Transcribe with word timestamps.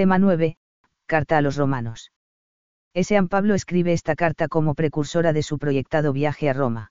Tema 0.00 0.18
9. 0.18 0.56
Carta 1.04 1.36
a 1.36 1.42
los 1.42 1.56
romanos. 1.56 2.10
San 3.02 3.28
Pablo 3.28 3.54
escribe 3.54 3.92
esta 3.92 4.14
carta 4.14 4.48
como 4.48 4.74
precursora 4.74 5.34
de 5.34 5.42
su 5.42 5.58
proyectado 5.58 6.14
viaje 6.14 6.48
a 6.48 6.54
Roma. 6.54 6.90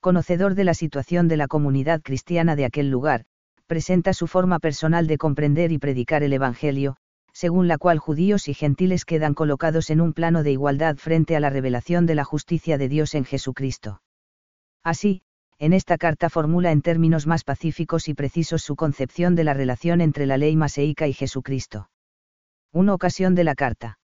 Conocedor 0.00 0.54
de 0.54 0.64
la 0.64 0.72
situación 0.72 1.28
de 1.28 1.36
la 1.36 1.48
comunidad 1.48 2.00
cristiana 2.00 2.56
de 2.56 2.64
aquel 2.64 2.88
lugar, 2.88 3.26
presenta 3.66 4.14
su 4.14 4.26
forma 4.26 4.58
personal 4.58 5.06
de 5.06 5.18
comprender 5.18 5.70
y 5.70 5.76
predicar 5.76 6.22
el 6.22 6.32
Evangelio, 6.32 6.96
según 7.34 7.68
la 7.68 7.76
cual 7.76 7.98
judíos 7.98 8.48
y 8.48 8.54
gentiles 8.54 9.04
quedan 9.04 9.34
colocados 9.34 9.90
en 9.90 10.00
un 10.00 10.14
plano 10.14 10.42
de 10.42 10.52
igualdad 10.52 10.96
frente 10.96 11.36
a 11.36 11.40
la 11.40 11.50
revelación 11.50 12.06
de 12.06 12.14
la 12.14 12.24
justicia 12.24 12.78
de 12.78 12.88
Dios 12.88 13.14
en 13.14 13.26
Jesucristo. 13.26 14.00
Así, 14.82 15.20
en 15.58 15.74
esta 15.74 15.98
carta 15.98 16.30
formula 16.30 16.72
en 16.72 16.80
términos 16.80 17.26
más 17.26 17.44
pacíficos 17.44 18.08
y 18.08 18.14
precisos 18.14 18.62
su 18.62 18.76
concepción 18.76 19.34
de 19.34 19.44
la 19.44 19.52
relación 19.52 20.00
entre 20.00 20.24
la 20.24 20.38
ley 20.38 20.56
maseica 20.56 21.06
y 21.06 21.12
Jesucristo. 21.12 21.90
Una 22.74 22.92
ocasión 22.92 23.36
de 23.36 23.44
la 23.44 23.54
carta. 23.54 24.00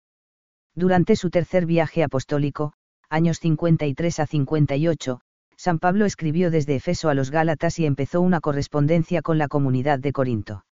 Durante 0.75 1.15
su 1.15 1.31
tercer 1.31 1.65
viaje 1.65 2.03
apostólico, 2.03 2.73
años 3.09 3.39
53 3.39 4.19
a 4.19 4.27
58, 4.27 5.21
San 5.57 5.79
Pablo 5.79 6.05
escribió 6.05 6.51
desde 6.51 6.75
Efeso 6.75 7.09
a 7.09 7.15
los 7.15 7.31
Gálatas 7.31 7.79
y 7.79 7.87
empezó 7.87 8.21
una 8.21 8.41
correspondencia 8.41 9.23
con 9.23 9.39
la 9.39 9.47
comunidad 9.47 9.97
de 9.97 10.11
Corinto. 10.11 10.65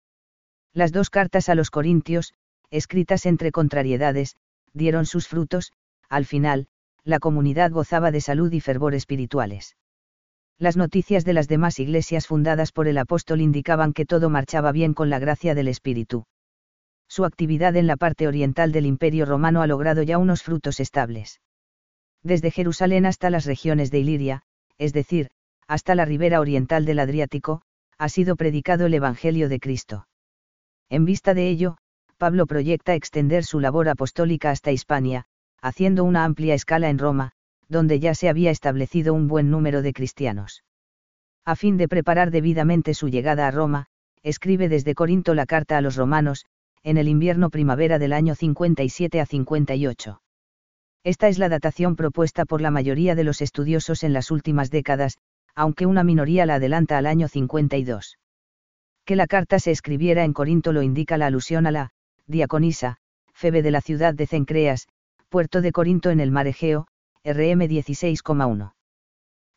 Las 0.74 0.92
dos 0.92 1.10
cartas 1.10 1.48
a 1.48 1.56
los 1.56 1.72
Corintios, 1.72 2.34
escritas 2.70 3.26
entre 3.26 3.54
contrariedades, 3.54 4.36
dieron 4.74 5.06
sus 5.06 5.30
frutos, 5.30 5.72
al 6.10 6.26
final, 6.26 6.68
la 7.06 7.20
comunidad 7.20 7.72
gozaba 7.72 8.12
de 8.12 8.20
salud 8.20 8.52
y 8.52 8.60
fervor 8.60 8.94
espirituales. 8.94 9.78
Las 10.58 10.76
noticias 10.76 11.24
de 11.24 11.32
las 11.32 11.48
demás 11.48 11.80
iglesias 11.80 12.28
fundadas 12.28 12.74
por 12.74 12.90
el 12.90 12.98
apóstol 12.98 13.40
indicaban 13.40 13.94
que 13.94 14.06
todo 14.06 14.30
marchaba 14.30 14.74
bien 14.74 14.94
con 14.94 15.10
la 15.10 15.20
gracia 15.20 15.56
del 15.56 15.70
Espíritu 15.70 16.26
su 17.08 17.26
actividad 17.26 17.76
en 17.76 17.88
la 17.88 17.98
parte 17.98 18.28
oriental 18.28 18.72
del 18.72 18.86
Imperio 18.86 19.26
romano 19.26 19.62
ha 19.62 19.68
logrado 19.68 20.04
ya 20.04 20.18
unos 20.18 20.44
frutos 20.44 20.80
estables. 20.80 21.42
Desde 22.24 22.52
Jerusalén 22.52 23.06
hasta 23.06 23.30
las 23.30 23.46
regiones 23.46 23.92
de 23.92 24.00
Iliria, 24.00 24.42
es 24.78 24.94
decir, 24.94 25.30
hasta 25.68 25.96
la 25.96 26.06
ribera 26.06 26.40
oriental 26.40 26.86
del 26.86 27.00
Adriático, 27.00 27.62
ha 27.98 28.10
sido 28.10 28.36
predicado 28.36 28.88
el 28.88 28.94
Evangelio 28.94 29.50
de 29.50 29.60
Cristo. 29.60 30.08
En 30.90 31.06
vista 31.06 31.34
de 31.34 31.50
ello, 31.50 31.78
Pablo 32.18 32.46
proyecta 32.46 32.96
extender 32.96 33.44
su 33.44 33.60
labor 33.60 33.90
apostólica 33.90 34.52
hasta 34.52 34.72
Hispania, 34.72 35.26
haciendo 35.62 36.04
una 36.04 36.24
amplia 36.24 36.54
escala 36.54 36.90
en 36.90 37.00
Roma, 37.00 37.32
donde 37.68 38.00
ya 38.00 38.14
se 38.16 38.30
había 38.30 38.52
establecido 38.52 39.14
un 39.14 39.28
buen 39.28 39.50
número 39.50 39.82
de 39.82 39.94
cristianos. 39.94 40.64
A 41.44 41.56
fin 41.56 41.78
de 41.78 41.88
preparar 41.88 42.32
debidamente 42.32 42.94
su 42.94 43.10
llegada 43.10 43.48
a 43.48 43.52
Roma, 43.52 43.88
escribe 44.24 44.70
desde 44.70 44.96
Corinto 44.96 45.34
la 45.34 45.46
carta 45.46 45.78
a 45.78 45.82
los 45.82 45.96
romanos, 45.96 46.46
en 46.86 46.98
el 46.98 47.08
invierno-primavera 47.08 47.98
del 47.98 48.14
año 48.14 48.36
57 48.36 49.20
a 49.20 49.26
58. 49.26 50.22
Esta 51.04 51.28
es 51.28 51.40
la 51.40 51.50
datación 51.50 51.96
propuesta 51.96 52.46
por 52.46 52.62
la 52.62 52.70
mayoría 52.70 53.16
de 53.16 53.24
los 53.24 53.42
estudiosos 53.42 54.04
en 54.04 54.14
las 54.14 54.30
últimas 54.30 54.70
décadas, 54.70 55.18
aunque 55.56 55.88
una 55.88 56.04
minoría 56.04 56.46
la 56.46 56.56
adelanta 56.56 57.00
al 57.00 57.08
año 57.08 57.28
52. 57.28 58.20
Que 59.04 59.16
la 59.16 59.26
carta 59.26 59.58
se 59.58 59.72
escribiera 59.72 60.26
en 60.26 60.34
Corinto 60.34 60.74
lo 60.74 60.84
indica 60.84 61.18
la 61.18 61.26
alusión 61.26 61.66
a 61.66 61.72
la 61.72 61.92
diaconisa, 62.28 62.98
Febe 63.34 63.64
de 63.64 63.72
la 63.72 63.82
ciudad 63.82 64.14
de 64.14 64.28
Cencreas, 64.28 64.88
puerto 65.30 65.62
de 65.62 65.72
Corinto 65.72 66.12
en 66.12 66.20
el 66.20 66.30
mar 66.30 66.46
Egeo, 66.46 66.86
RM 67.24 67.62
16,1. 67.62 68.74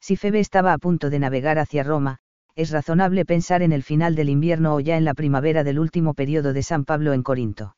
Si 0.00 0.16
Febe 0.16 0.40
estaba 0.40 0.72
a 0.72 0.78
punto 0.78 1.10
de 1.10 1.18
navegar 1.18 1.58
hacia 1.58 1.82
Roma, 1.82 2.20
es 2.58 2.72
razonable 2.72 3.24
pensar 3.24 3.62
en 3.62 3.70
el 3.70 3.84
final 3.84 4.16
del 4.16 4.28
invierno 4.28 4.74
o 4.74 4.80
ya 4.80 4.96
en 4.96 5.04
la 5.04 5.14
primavera 5.14 5.62
del 5.62 5.78
último 5.78 6.12
periodo 6.12 6.52
de 6.52 6.64
San 6.64 6.84
Pablo 6.84 7.12
en 7.12 7.22
Corinto. 7.22 7.76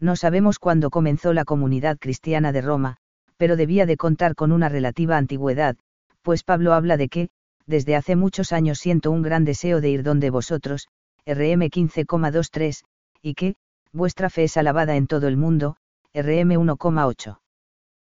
No 0.00 0.16
sabemos 0.16 0.58
cuándo 0.58 0.88
comenzó 0.88 1.34
la 1.34 1.44
comunidad 1.44 1.98
cristiana 1.98 2.50
de 2.50 2.62
Roma, 2.62 2.96
pero 3.36 3.56
debía 3.56 3.84
de 3.84 3.98
contar 3.98 4.34
con 4.34 4.52
una 4.52 4.70
relativa 4.70 5.18
antigüedad, 5.18 5.76
pues 6.22 6.44
Pablo 6.44 6.72
habla 6.72 6.96
de 6.96 7.10
que, 7.10 7.28
desde 7.66 7.94
hace 7.94 8.16
muchos 8.16 8.52
años 8.52 8.78
siento 8.78 9.10
un 9.10 9.20
gran 9.20 9.44
deseo 9.44 9.82
de 9.82 9.90
ir 9.90 10.02
donde 10.02 10.30
vosotros, 10.30 10.88
RM 11.26 11.68
15,23, 11.68 12.80
y 13.20 13.34
que, 13.34 13.54
vuestra 13.92 14.30
fe 14.30 14.44
es 14.44 14.56
alabada 14.56 14.96
en 14.96 15.08
todo 15.08 15.28
el 15.28 15.36
mundo, 15.36 15.76
RM 16.14 16.52
1,8. 16.52 17.36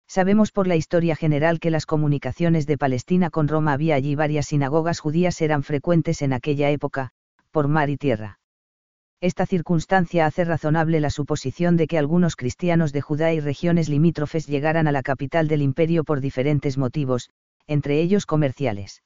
Sabemos 0.07 0.53
por 0.53 0.67
la 0.67 0.77
historia 0.77 1.17
general 1.17 1.61
que 1.61 1.71
las 1.71 1.87
comunicaciones 1.87 2.67
de 2.67 2.79
Palestina 2.79 3.31
con 3.31 3.49
Roma 3.49 3.73
había 3.73 3.95
allí 3.95 4.15
varias 4.15 4.47
sinagogas 4.47 5.01
judías 5.01 5.41
eran 5.41 5.63
frecuentes 5.63 6.23
en 6.23 6.33
aquella 6.33 6.71
época, 6.71 7.11
por 7.51 7.69
mar 7.69 7.91
y 7.91 7.97
tierra. 7.97 8.39
Esta 9.21 9.47
circunstancia 9.47 10.27
hace 10.27 10.45
razonable 10.45 11.01
la 11.01 11.09
suposición 11.09 11.77
de 11.77 11.87
que 11.87 11.99
algunos 11.99 12.37
cristianos 12.37 12.93
de 12.93 13.01
Judá 13.01 13.33
y 13.33 13.41
regiones 13.41 13.89
limítrofes 13.89 14.47
llegaran 14.47 14.87
a 14.87 14.93
la 14.93 15.03
capital 15.03 15.49
del 15.49 15.63
imperio 15.63 16.05
por 16.05 16.21
diferentes 16.21 16.77
motivos, 16.77 17.31
entre 17.67 18.01
ellos 18.01 18.27
comerciales. 18.27 19.03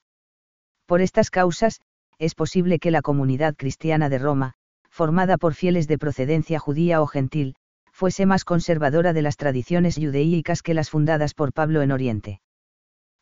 Por 0.85 1.01
estas 1.01 1.29
causas, 1.29 1.79
es 2.17 2.35
posible 2.35 2.79
que 2.79 2.91
la 2.91 3.01
comunidad 3.01 3.55
cristiana 3.55 4.09
de 4.09 4.17
Roma, 4.17 4.55
formada 4.89 5.37
por 5.37 5.53
fieles 5.53 5.87
de 5.87 5.97
procedencia 5.97 6.59
judía 6.59 7.01
o 7.01 7.07
gentil, 7.07 7.55
fuese 7.99 8.25
más 8.25 8.45
conservadora 8.45 9.11
de 9.11 9.21
las 9.21 9.35
tradiciones 9.35 9.97
judeícas 9.97 10.61
que 10.61 10.73
las 10.73 10.89
fundadas 10.89 11.33
por 11.33 11.51
Pablo 11.51 11.81
en 11.81 11.91
Oriente. 11.91 12.39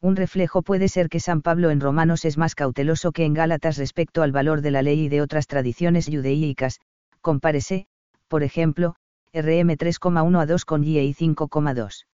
Un 0.04 0.16
reflejo 0.16 0.62
puede 0.62 0.88
ser 0.88 1.10
que 1.10 1.20
San 1.20 1.42
Pablo 1.42 1.72
en 1.72 1.80
Romanos 1.82 2.26
es 2.26 2.38
más 2.38 2.54
cauteloso 2.54 3.12
que 3.12 3.26
en 3.26 3.34
Gálatas 3.34 3.80
respecto 3.80 4.22
al 4.22 4.32
valor 4.32 4.62
de 4.62 4.70
la 4.70 4.84
ley 4.84 5.06
y 5.06 5.10
de 5.10 5.24
otras 5.24 5.48
tradiciones 5.48 6.06
judeícas, 6.06 6.80
compárese, 7.22 7.88
por 8.28 8.44
ejemplo, 8.44 8.94
RM 9.34 9.72
3,1 9.78 10.40
a 10.40 10.46
2 10.46 10.66
con 10.66 10.84
y 10.84 11.12
5,2. 11.12 12.06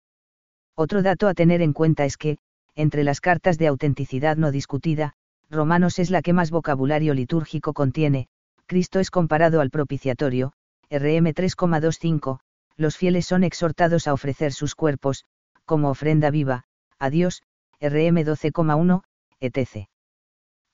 Otro 0.74 1.02
dato 1.02 1.28
a 1.28 1.34
tener 1.34 1.60
en 1.60 1.74
cuenta 1.74 2.06
es 2.06 2.16
que, 2.16 2.38
entre 2.74 3.04
las 3.04 3.20
cartas 3.20 3.58
de 3.58 3.66
autenticidad 3.66 4.38
no 4.38 4.50
discutida, 4.50 5.12
Romanos 5.50 5.98
es 5.98 6.08
la 6.08 6.22
que 6.22 6.32
más 6.32 6.50
vocabulario 6.50 7.12
litúrgico 7.12 7.74
contiene, 7.74 8.28
Cristo 8.64 9.00
es 9.00 9.10
comparado 9.10 9.60
al 9.60 9.68
propiciatorio, 9.68 10.54
RM 10.90 11.34
3,25, 11.34 12.38
los 12.76 12.96
fieles 12.96 13.26
son 13.26 13.44
exhortados 13.44 14.06
a 14.06 14.12
ofrecer 14.12 14.52
sus 14.52 14.74
cuerpos, 14.74 15.24
como 15.64 15.90
ofrenda 15.90 16.30
viva, 16.30 16.64
a 16.98 17.10
Dios, 17.10 17.42
RM 17.80 18.24
12,1, 18.24 19.02
etc. 19.40 19.88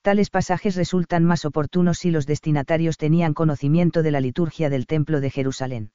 Tales 0.01 0.29
pasajes 0.29 0.75
resultan 0.75 1.23
más 1.25 1.45
oportunos 1.45 1.99
si 1.99 2.09
los 2.09 2.25
destinatarios 2.25 2.97
tenían 2.97 3.33
conocimiento 3.33 4.01
de 4.01 4.11
la 4.11 4.19
liturgia 4.19 4.69
del 4.69 4.87
Templo 4.87 5.21
de 5.21 5.29
Jerusalén. 5.29 5.91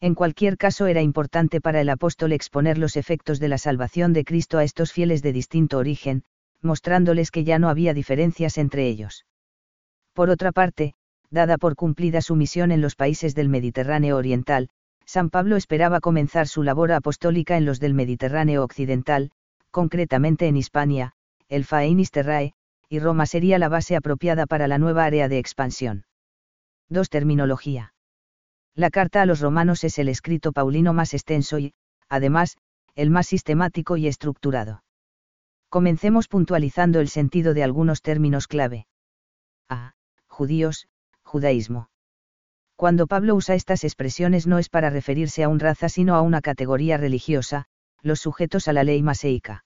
En 0.00 0.14
cualquier 0.14 0.58
caso 0.58 0.86
era 0.86 1.02
importante 1.02 1.60
para 1.60 1.80
el 1.80 1.88
apóstol 1.88 2.32
exponer 2.32 2.78
los 2.78 2.96
efectos 2.96 3.40
de 3.40 3.48
la 3.48 3.58
salvación 3.58 4.12
de 4.12 4.24
Cristo 4.24 4.58
a 4.58 4.64
estos 4.64 4.92
fieles 4.92 5.22
de 5.22 5.32
distinto 5.32 5.78
origen, 5.78 6.22
mostrándoles 6.60 7.30
que 7.30 7.44
ya 7.44 7.58
no 7.58 7.68
había 7.68 7.94
diferencias 7.94 8.58
entre 8.58 8.86
ellos. 8.86 9.26
Por 10.12 10.30
otra 10.30 10.52
parte, 10.52 10.94
dada 11.30 11.58
por 11.58 11.76
cumplida 11.76 12.20
su 12.20 12.36
misión 12.36 12.70
en 12.72 12.80
los 12.80 12.94
países 12.94 13.34
del 13.34 13.48
Mediterráneo 13.48 14.16
Oriental, 14.16 14.68
San 15.06 15.30
Pablo 15.30 15.56
esperaba 15.56 16.00
comenzar 16.00 16.48
su 16.48 16.64
labor 16.64 16.92
apostólica 16.92 17.56
en 17.56 17.64
los 17.64 17.78
del 17.78 17.94
Mediterráneo 17.94 18.64
Occidental, 18.64 19.30
concretamente 19.70 20.48
en 20.48 20.56
Hispania, 20.56 21.12
el 21.48 21.64
Faenis 21.64 22.10
Terrae, 22.10 22.54
y 22.88 22.98
Roma 22.98 23.26
sería 23.26 23.58
la 23.58 23.68
base 23.68 23.96
apropiada 23.96 24.46
para 24.46 24.68
la 24.68 24.78
nueva 24.78 25.04
área 25.04 25.28
de 25.28 25.38
expansión. 25.38 26.04
2. 26.88 27.08
Terminología. 27.08 27.94
La 28.74 28.90
carta 28.90 29.22
a 29.22 29.26
los 29.26 29.40
romanos 29.40 29.84
es 29.84 29.98
el 29.98 30.08
escrito 30.08 30.52
paulino 30.52 30.92
más 30.92 31.14
extenso 31.14 31.58
y, 31.58 31.72
además, 32.08 32.56
el 32.94 33.10
más 33.10 33.26
sistemático 33.26 33.96
y 33.96 34.06
estructurado. 34.06 34.82
Comencemos 35.68 36.28
puntualizando 36.28 37.00
el 37.00 37.08
sentido 37.08 37.54
de 37.54 37.62
algunos 37.62 38.02
términos 38.02 38.46
clave. 38.46 38.86
A. 39.68 39.94
Judíos, 40.28 40.88
judaísmo. 41.22 41.88
Cuando 42.76 43.06
Pablo 43.06 43.34
usa 43.34 43.54
estas 43.54 43.84
expresiones 43.84 44.46
no 44.46 44.58
es 44.58 44.68
para 44.68 44.90
referirse 44.90 45.42
a 45.42 45.48
un 45.48 45.58
raza 45.58 45.88
sino 45.88 46.14
a 46.14 46.20
una 46.20 46.42
categoría 46.42 46.98
religiosa, 46.98 47.64
los 48.02 48.20
sujetos 48.20 48.68
a 48.68 48.74
la 48.74 48.84
ley 48.84 49.02
maseica. 49.02 49.64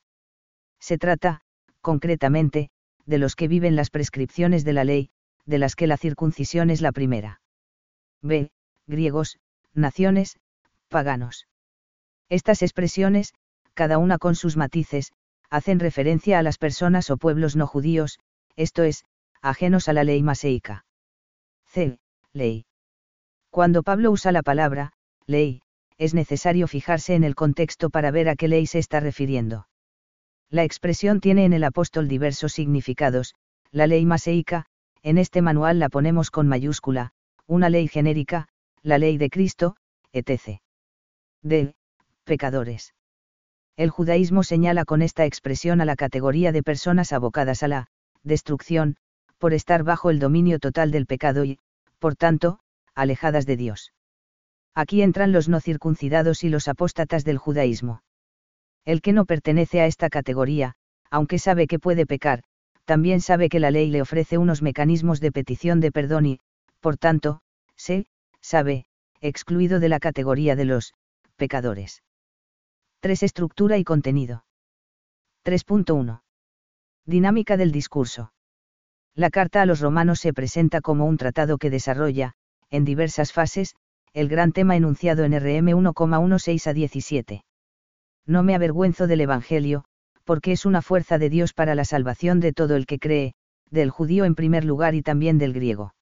Se 0.78 0.96
trata, 0.96 1.40
concretamente, 1.80 2.70
de 3.06 3.18
los 3.18 3.34
que 3.34 3.48
viven 3.48 3.74
las 3.74 3.90
prescripciones 3.90 4.64
de 4.64 4.72
la 4.72 4.84
ley, 4.84 5.10
de 5.44 5.58
las 5.58 5.74
que 5.74 5.88
la 5.88 5.96
circuncisión 5.96 6.70
es 6.70 6.80
la 6.80 6.92
primera. 6.92 7.40
B. 8.22 8.52
Griegos, 8.86 9.38
naciones, 9.74 10.38
paganos. 10.88 11.48
Estas 12.28 12.62
expresiones, 12.62 13.34
cada 13.74 13.98
una 13.98 14.18
con 14.18 14.36
sus 14.36 14.56
matices, 14.56 15.12
hacen 15.50 15.80
referencia 15.80 16.38
a 16.38 16.42
las 16.42 16.58
personas 16.58 17.10
o 17.10 17.16
pueblos 17.16 17.56
no 17.56 17.66
judíos, 17.66 18.20
esto 18.54 18.84
es, 18.84 19.04
ajenos 19.42 19.88
a 19.88 19.92
la 19.92 20.04
ley 20.04 20.22
maseica. 20.22 20.84
C. 21.66 21.98
Ley. 22.32 22.66
Cuando 23.50 23.82
Pablo 23.82 24.10
usa 24.12 24.32
la 24.32 24.42
palabra, 24.42 24.92
ley, 25.26 25.62
es 25.98 26.14
necesario 26.14 26.68
fijarse 26.68 27.14
en 27.14 27.24
el 27.24 27.34
contexto 27.34 27.90
para 27.90 28.10
ver 28.10 28.28
a 28.28 28.36
qué 28.36 28.48
ley 28.48 28.66
se 28.66 28.78
está 28.78 29.00
refiriendo. 29.00 29.68
La 30.48 30.64
expresión 30.64 31.20
tiene 31.20 31.44
en 31.44 31.52
el 31.52 31.64
apóstol 31.64 32.08
diversos 32.08 32.52
significados, 32.52 33.34
la 33.70 33.86
ley 33.86 34.06
maseica, 34.06 34.66
en 35.02 35.18
este 35.18 35.42
manual 35.42 35.78
la 35.78 35.88
ponemos 35.88 36.30
con 36.30 36.48
mayúscula, 36.48 37.12
una 37.46 37.68
ley 37.68 37.88
genérica, 37.88 38.48
la 38.82 38.98
ley 38.98 39.18
de 39.18 39.30
Cristo, 39.30 39.76
etc. 40.12 40.60
D. 41.42 41.74
Pecadores. 42.24 42.94
El 43.76 43.90
judaísmo 43.90 44.42
señala 44.42 44.84
con 44.84 45.02
esta 45.02 45.24
expresión 45.24 45.80
a 45.80 45.84
la 45.84 45.96
categoría 45.96 46.52
de 46.52 46.62
personas 46.62 47.12
abocadas 47.12 47.62
a 47.62 47.68
la 47.68 47.86
destrucción, 48.22 48.96
por 49.38 49.54
estar 49.54 49.82
bajo 49.82 50.10
el 50.10 50.18
dominio 50.18 50.58
total 50.58 50.90
del 50.90 51.06
pecado 51.06 51.44
y, 51.44 51.58
por 51.98 52.14
tanto, 52.14 52.60
alejadas 53.00 53.46
de 53.46 53.56
Dios. 53.56 53.92
Aquí 54.74 55.02
entran 55.02 55.32
los 55.32 55.48
no 55.48 55.60
circuncidados 55.60 56.44
y 56.44 56.48
los 56.48 56.68
apóstatas 56.68 57.24
del 57.24 57.38
judaísmo. 57.38 58.02
El 58.84 59.02
que 59.02 59.12
no 59.12 59.24
pertenece 59.24 59.80
a 59.80 59.86
esta 59.86 60.08
categoría, 60.08 60.74
aunque 61.10 61.38
sabe 61.38 61.66
que 61.66 61.78
puede 61.78 62.06
pecar, 62.06 62.42
también 62.84 63.20
sabe 63.20 63.48
que 63.48 63.60
la 63.60 63.70
ley 63.70 63.90
le 63.90 64.02
ofrece 64.02 64.38
unos 64.38 64.62
mecanismos 64.62 65.20
de 65.20 65.32
petición 65.32 65.80
de 65.80 65.92
perdón 65.92 66.26
y, 66.26 66.40
por 66.80 66.96
tanto, 66.96 67.40
se, 67.76 68.06
sabe, 68.40 68.86
excluido 69.20 69.80
de 69.80 69.88
la 69.88 70.00
categoría 70.00 70.56
de 70.56 70.64
los 70.64 70.94
pecadores. 71.36 72.02
3. 73.00 73.22
Estructura 73.22 73.78
y 73.78 73.84
contenido. 73.84 74.44
3.1. 75.44 76.22
Dinámica 77.06 77.56
del 77.56 77.72
discurso. 77.72 78.32
La 79.14 79.30
carta 79.30 79.62
a 79.62 79.66
los 79.66 79.80
romanos 79.80 80.20
se 80.20 80.32
presenta 80.32 80.80
como 80.80 81.06
un 81.06 81.16
tratado 81.16 81.58
que 81.58 81.70
desarrolla, 81.70 82.34
en 82.70 82.84
diversas 82.84 83.32
fases, 83.32 83.74
el 84.12 84.28
gran 84.28 84.52
tema 84.52 84.76
enunciado 84.76 85.24
en 85.24 85.32
RM 85.32 85.68
1,16 85.72 86.66
a 86.66 86.72
17. 86.72 87.44
No 88.26 88.42
me 88.42 88.54
avergüenzo 88.54 89.06
del 89.06 89.20
Evangelio, 89.20 89.84
porque 90.24 90.52
es 90.52 90.66
una 90.66 90.82
fuerza 90.82 91.18
de 91.18 91.30
Dios 91.30 91.52
para 91.52 91.74
la 91.74 91.84
salvación 91.84 92.40
de 92.40 92.52
todo 92.52 92.76
el 92.76 92.86
que 92.86 92.98
cree, 92.98 93.34
del 93.70 93.90
judío 93.90 94.24
en 94.24 94.34
primer 94.34 94.64
lugar 94.64 94.94
y 94.94 95.02
también 95.02 95.38
del 95.38 95.52
griego. 95.52 95.94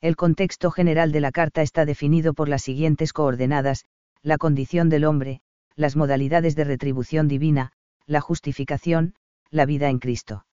El 0.00 0.16
contexto 0.16 0.70
general 0.70 1.12
de 1.12 1.20
la 1.20 1.32
carta 1.32 1.62
está 1.62 1.84
definido 1.84 2.34
por 2.34 2.48
las 2.48 2.62
siguientes 2.62 3.12
coordenadas, 3.12 3.84
la 4.22 4.38
condición 4.38 4.88
del 4.88 5.04
hombre, 5.04 5.40
las 5.76 5.96
modalidades 5.96 6.54
de 6.56 6.64
retribución 6.64 7.28
divina, 7.28 7.72
la 8.06 8.20
justificación, 8.20 9.14
la 9.50 9.66
vida 9.66 9.88
en 9.88 9.98
Cristo. 9.98 10.44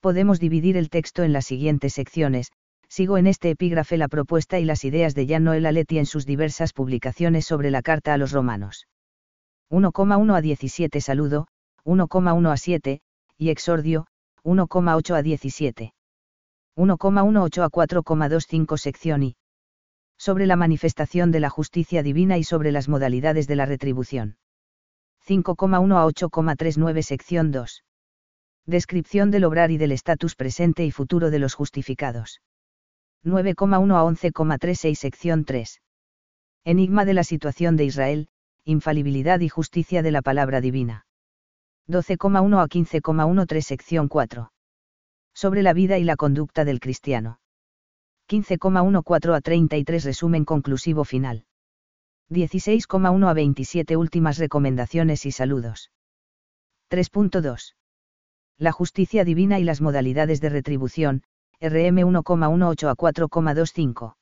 Podemos 0.00 0.40
dividir 0.40 0.76
el 0.76 0.90
texto 0.90 1.22
en 1.22 1.32
las 1.32 1.46
siguientes 1.46 1.94
secciones, 1.94 2.50
sigo 2.92 3.16
en 3.16 3.26
este 3.26 3.48
epígrafe 3.48 3.96
la 3.96 4.06
propuesta 4.06 4.58
y 4.58 4.66
las 4.66 4.84
ideas 4.84 5.14
de 5.14 5.26
Jan 5.26 5.44
Noel 5.44 5.64
Aletti 5.64 5.96
en 5.96 6.04
sus 6.04 6.26
diversas 6.26 6.74
publicaciones 6.74 7.46
sobre 7.46 7.70
la 7.70 7.80
carta 7.80 8.12
a 8.12 8.18
los 8.18 8.32
romanos. 8.32 8.86
1,1 9.70 10.36
a 10.36 10.40
17 10.42 11.00
Saludo, 11.00 11.46
1,1 11.86 12.52
a 12.52 12.56
7, 12.58 13.00
y 13.38 13.48
Exordio, 13.48 14.08
1,8 14.44 15.14
a 15.14 15.22
17. 15.22 15.94
1,18 16.76 17.62
a 17.62 17.70
4,25 17.70 18.76
sección 18.76 19.22
y 19.22 19.36
sobre 20.18 20.46
la 20.46 20.56
manifestación 20.56 21.30
de 21.32 21.40
la 21.40 21.48
justicia 21.48 22.02
divina 22.02 22.36
y 22.36 22.44
sobre 22.44 22.72
las 22.72 22.90
modalidades 22.90 23.48
de 23.48 23.56
la 23.56 23.64
retribución. 23.64 24.36
5,1 25.26 25.96
a 25.96 26.06
8,39 26.06 27.02
sección 27.02 27.52
2. 27.52 27.84
Descripción 28.66 29.30
del 29.30 29.44
obrar 29.44 29.70
y 29.70 29.78
del 29.78 29.92
estatus 29.92 30.36
presente 30.36 30.84
y 30.84 30.90
futuro 30.90 31.30
de 31.30 31.38
los 31.38 31.54
justificados. 31.54 32.42
9,1 33.24 33.94
a 33.94 34.02
11,36 34.02 34.94
sección 34.96 35.44
3. 35.44 35.80
Enigma 36.64 37.04
de 37.04 37.14
la 37.14 37.22
situación 37.22 37.76
de 37.76 37.84
Israel, 37.84 38.28
infalibilidad 38.64 39.40
y 39.40 39.48
justicia 39.48 40.02
de 40.02 40.10
la 40.10 40.22
palabra 40.22 40.60
divina. 40.60 41.06
12,1 41.88 42.62
a 42.62 42.66
15,13 42.66 43.60
sección 43.60 44.08
4. 44.08 44.52
Sobre 45.34 45.62
la 45.62 45.72
vida 45.72 45.98
y 45.98 46.04
la 46.04 46.16
conducta 46.16 46.64
del 46.64 46.80
cristiano. 46.80 47.38
15,14 48.28 49.36
a 49.36 49.40
33 49.40 50.04
resumen 50.04 50.44
conclusivo 50.44 51.04
final. 51.04 51.44
16,1 52.30 53.28
a 53.28 53.32
27 53.34 53.96
últimas 53.96 54.38
recomendaciones 54.38 55.26
y 55.26 55.32
saludos. 55.32 55.90
3.2. 56.90 57.74
La 58.58 58.72
justicia 58.72 59.24
divina 59.24 59.58
y 59.58 59.64
las 59.64 59.80
modalidades 59.80 60.40
de 60.40 60.48
retribución, 60.48 61.22
RM 61.62 61.98
1,18 61.98 62.88
a 62.88 62.96
4,25. 62.96 64.16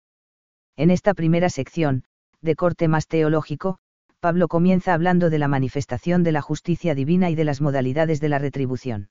En 0.76 0.90
esta 0.90 1.14
primera 1.14 1.48
sección, 1.48 2.04
de 2.42 2.54
corte 2.54 2.86
más 2.86 3.06
teológico, 3.06 3.78
Pablo 4.20 4.46
comienza 4.46 4.92
hablando 4.92 5.30
de 5.30 5.38
la 5.38 5.48
manifestación 5.48 6.22
de 6.22 6.32
la 6.32 6.42
justicia 6.42 6.94
divina 6.94 7.30
y 7.30 7.34
de 7.34 7.44
las 7.44 7.62
modalidades 7.62 8.20
de 8.20 8.28
la 8.28 8.38
retribución. 8.38 9.08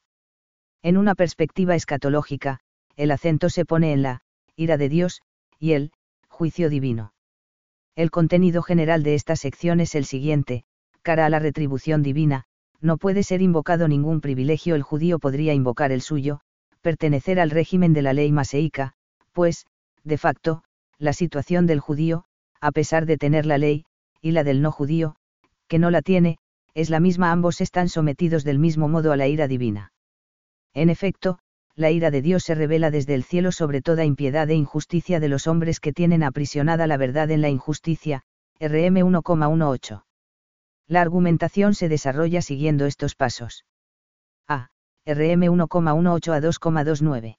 En 0.83 0.97
una 0.97 1.15
perspectiva 1.15 1.73
escatológica, 1.73 2.59
el 2.95 3.09
acento 3.09 3.49
se 3.49 3.65
pone 3.65 3.93
en 3.93 4.03
la 4.03 4.21
ira 4.55 4.77
de 4.77 4.89
Dios 4.89 5.21
y 5.57 5.71
el 5.71 5.91
juicio 6.27 6.69
divino. 6.69 7.13
El 7.95 8.11
contenido 8.11 8.61
general 8.61 9.01
de 9.01 9.15
esta 9.15 9.35
sección 9.37 9.79
es 9.79 9.95
el 9.95 10.05
siguiente, 10.05 10.65
cara 11.01 11.25
a 11.25 11.29
la 11.29 11.39
retribución 11.39 12.03
divina, 12.03 12.43
no 12.79 12.97
puede 12.97 13.23
ser 13.23 13.41
invocado 13.41 13.87
ningún 13.87 14.21
privilegio, 14.21 14.75
el 14.75 14.83
judío 14.83 15.17
podría 15.17 15.55
invocar 15.55 15.91
el 15.91 16.01
suyo, 16.01 16.41
pertenecer 16.81 17.39
al 17.39 17.49
régimen 17.49 17.93
de 17.93 18.01
la 18.01 18.13
ley 18.13 18.31
maseica, 18.31 18.93
pues, 19.33 19.65
de 20.03 20.17
facto, 20.17 20.63
la 20.97 21.13
situación 21.13 21.65
del 21.65 21.79
judío, 21.79 22.25
a 22.61 22.71
pesar 22.71 23.05
de 23.05 23.17
tener 23.17 23.45
la 23.45 23.57
ley, 23.57 23.85
y 24.21 24.31
la 24.31 24.43
del 24.43 24.61
no 24.61 24.71
judío, 24.71 25.15
que 25.67 25.79
no 25.79 25.91
la 25.91 26.01
tiene, 26.01 26.37
es 26.73 26.89
la 26.89 26.99
misma, 26.99 27.31
ambos 27.31 27.61
están 27.61 27.89
sometidos 27.89 28.43
del 28.43 28.59
mismo 28.59 28.87
modo 28.87 29.11
a 29.11 29.17
la 29.17 29.27
ira 29.27 29.47
divina. 29.47 29.91
En 30.73 30.89
efecto, 30.89 31.39
la 31.75 31.91
ira 31.91 32.11
de 32.11 32.21
Dios 32.21 32.43
se 32.43 32.55
revela 32.55 32.91
desde 32.91 33.15
el 33.15 33.23
cielo 33.23 33.51
sobre 33.51 33.81
toda 33.81 34.03
impiedad 34.03 34.49
e 34.49 34.55
injusticia 34.55 35.19
de 35.19 35.29
los 35.29 35.47
hombres 35.47 35.79
que 35.79 35.93
tienen 35.93 36.23
aprisionada 36.23 36.87
la 36.87 36.97
verdad 36.97 37.31
en 37.31 37.41
la 37.41 37.49
injusticia, 37.49 38.23
RM 38.59 38.97
1,18. 38.97 40.03
La 40.87 41.01
argumentación 41.01 41.75
se 41.75 41.87
desarrolla 41.87 42.41
siguiendo 42.41 42.85
estos 42.85 43.15
pasos. 43.15 43.63
RM 45.09 45.49
1,18 45.49 46.33
a 46.33 46.39
2,29. 46.39 47.37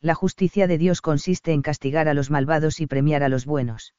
La 0.00 0.14
justicia 0.16 0.66
de 0.66 0.76
Dios 0.76 1.00
consiste 1.00 1.52
en 1.52 1.62
castigar 1.62 2.08
a 2.08 2.14
los 2.14 2.30
malvados 2.30 2.80
y 2.80 2.88
premiar 2.88 3.22
a 3.22 3.28
los 3.28 3.46
buenos. 3.46 3.94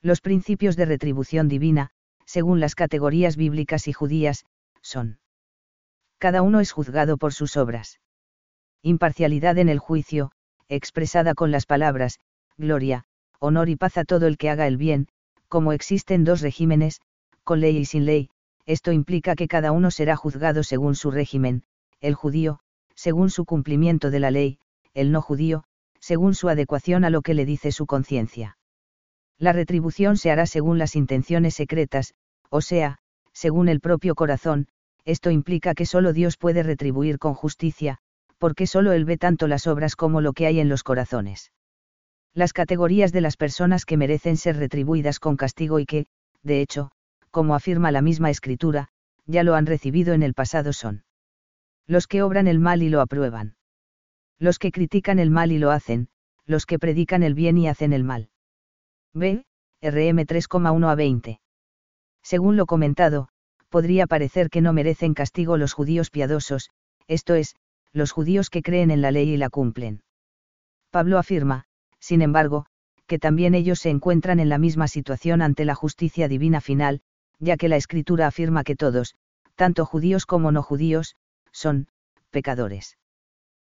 Los 0.00 0.22
principios 0.22 0.76
de 0.76 0.86
retribución 0.86 1.48
divina, 1.48 1.90
según 2.24 2.58
las 2.58 2.74
categorías 2.74 3.36
bíblicas 3.36 3.86
y 3.86 3.92
judías, 3.92 4.46
son. 4.80 5.18
Cada 6.18 6.40
uno 6.40 6.60
es 6.60 6.72
juzgado 6.72 7.18
por 7.18 7.34
sus 7.34 7.58
obras. 7.58 8.00
Imparcialidad 8.80 9.58
en 9.58 9.68
el 9.68 9.78
juicio, 9.78 10.32
expresada 10.68 11.34
con 11.34 11.50
las 11.50 11.66
palabras, 11.66 12.20
gloria, 12.56 13.04
honor 13.40 13.68
y 13.68 13.76
paz 13.76 13.98
a 13.98 14.04
todo 14.04 14.26
el 14.26 14.38
que 14.38 14.48
haga 14.48 14.66
el 14.66 14.78
bien, 14.78 15.08
como 15.48 15.72
existen 15.72 16.24
dos 16.24 16.40
regímenes, 16.40 17.02
con 17.44 17.60
ley 17.60 17.76
y 17.76 17.84
sin 17.84 18.06
ley, 18.06 18.30
esto 18.64 18.92
implica 18.92 19.34
que 19.34 19.48
cada 19.48 19.70
uno 19.70 19.90
será 19.90 20.16
juzgado 20.16 20.62
según 20.62 20.94
su 20.94 21.10
régimen, 21.10 21.62
el 22.06 22.14
judío, 22.14 22.60
según 22.94 23.30
su 23.30 23.44
cumplimiento 23.44 24.10
de 24.10 24.20
la 24.20 24.30
ley, 24.30 24.58
el 24.94 25.10
no 25.10 25.20
judío, 25.20 25.64
según 26.00 26.34
su 26.34 26.48
adecuación 26.48 27.04
a 27.04 27.10
lo 27.10 27.20
que 27.20 27.34
le 27.34 27.44
dice 27.44 27.72
su 27.72 27.86
conciencia. 27.86 28.58
La 29.38 29.52
retribución 29.52 30.16
se 30.16 30.30
hará 30.30 30.46
según 30.46 30.78
las 30.78 30.94
intenciones 30.94 31.54
secretas, 31.54 32.14
o 32.48 32.60
sea, 32.60 32.98
según 33.32 33.68
el 33.68 33.80
propio 33.80 34.14
corazón, 34.14 34.68
esto 35.04 35.30
implica 35.30 35.74
que 35.74 35.84
solo 35.84 36.12
Dios 36.12 36.36
puede 36.36 36.62
retribuir 36.62 37.18
con 37.18 37.34
justicia, 37.34 37.98
porque 38.38 38.68
solo 38.68 38.92
Él 38.92 39.04
ve 39.04 39.18
tanto 39.18 39.48
las 39.48 39.66
obras 39.66 39.96
como 39.96 40.20
lo 40.20 40.32
que 40.32 40.46
hay 40.46 40.60
en 40.60 40.68
los 40.68 40.84
corazones. 40.84 41.50
Las 42.34 42.52
categorías 42.52 43.10
de 43.10 43.20
las 43.20 43.36
personas 43.36 43.84
que 43.84 43.96
merecen 43.96 44.36
ser 44.36 44.58
retribuidas 44.58 45.18
con 45.18 45.36
castigo 45.36 45.80
y 45.80 45.86
que, 45.86 46.06
de 46.44 46.60
hecho, 46.60 46.92
como 47.32 47.56
afirma 47.56 47.90
la 47.90 48.00
misma 48.00 48.30
escritura, 48.30 48.88
ya 49.26 49.42
lo 49.42 49.56
han 49.56 49.66
recibido 49.66 50.14
en 50.14 50.22
el 50.22 50.34
pasado 50.34 50.72
son 50.72 51.05
los 51.86 52.06
que 52.06 52.22
obran 52.22 52.46
el 52.46 52.58
mal 52.58 52.82
y 52.82 52.88
lo 52.88 53.00
aprueban. 53.00 53.56
Los 54.38 54.58
que 54.58 54.72
critican 54.72 55.18
el 55.18 55.30
mal 55.30 55.52
y 55.52 55.58
lo 55.58 55.70
hacen, 55.70 56.08
los 56.44 56.66
que 56.66 56.78
predican 56.78 57.22
el 57.22 57.34
bien 57.34 57.58
y 57.58 57.68
hacen 57.68 57.92
el 57.92 58.04
mal. 58.04 58.28
B. 59.14 59.44
RM 59.82 60.18
3,1 60.26 60.90
a 60.90 60.94
20. 60.94 61.40
Según 62.22 62.56
lo 62.56 62.66
comentado, 62.66 63.28
podría 63.68 64.06
parecer 64.06 64.50
que 64.50 64.60
no 64.60 64.72
merecen 64.72 65.14
castigo 65.14 65.56
los 65.56 65.72
judíos 65.72 66.10
piadosos, 66.10 66.70
esto 67.06 67.34
es, 67.34 67.54
los 67.92 68.12
judíos 68.12 68.50
que 68.50 68.62
creen 68.62 68.90
en 68.90 69.00
la 69.00 69.10
ley 69.10 69.30
y 69.30 69.36
la 69.36 69.48
cumplen. 69.48 70.02
Pablo 70.90 71.18
afirma, 71.18 71.64
sin 71.98 72.22
embargo, 72.22 72.66
que 73.06 73.18
también 73.18 73.54
ellos 73.54 73.78
se 73.78 73.90
encuentran 73.90 74.40
en 74.40 74.48
la 74.48 74.58
misma 74.58 74.88
situación 74.88 75.40
ante 75.40 75.64
la 75.64 75.74
justicia 75.74 76.28
divina 76.28 76.60
final, 76.60 77.00
ya 77.38 77.56
que 77.56 77.68
la 77.68 77.76
escritura 77.76 78.26
afirma 78.26 78.64
que 78.64 78.76
todos, 78.76 79.14
tanto 79.54 79.86
judíos 79.86 80.26
como 80.26 80.52
no 80.52 80.62
judíos, 80.62 81.16
son, 81.56 81.88
pecadores. 82.30 82.98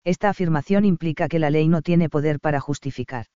Esta 0.05 0.29
afirmación 0.29 0.85
implica 0.85 1.29
que 1.29 1.39
la 1.39 1.51
ley 1.51 1.69
no 1.69 1.83
tiene 1.83 2.09
poder 2.09 2.39
para 2.41 2.61
justificar. 2.61 3.27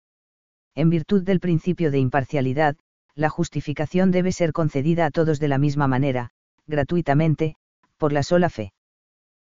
En 0.74 0.90
virtud 0.90 1.22
del 1.22 1.40
principio 1.40 1.90
de 1.90 1.98
imparcialidad, 1.98 2.76
la 3.14 3.30
justificación 3.30 4.10
debe 4.10 4.32
ser 4.32 4.52
concedida 4.52 5.06
a 5.06 5.10
todos 5.10 5.40
de 5.40 5.48
la 5.48 5.58
misma 5.58 5.88
manera, 5.88 6.30
gratuitamente, 6.66 7.56
por 7.96 8.12
la 8.12 8.22
sola 8.22 8.50
fe. 8.50 8.72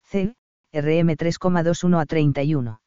C. 0.04 0.36
RM 0.74 1.10
3,21 1.16 2.02
a 2.02 2.06
31. 2.06 2.82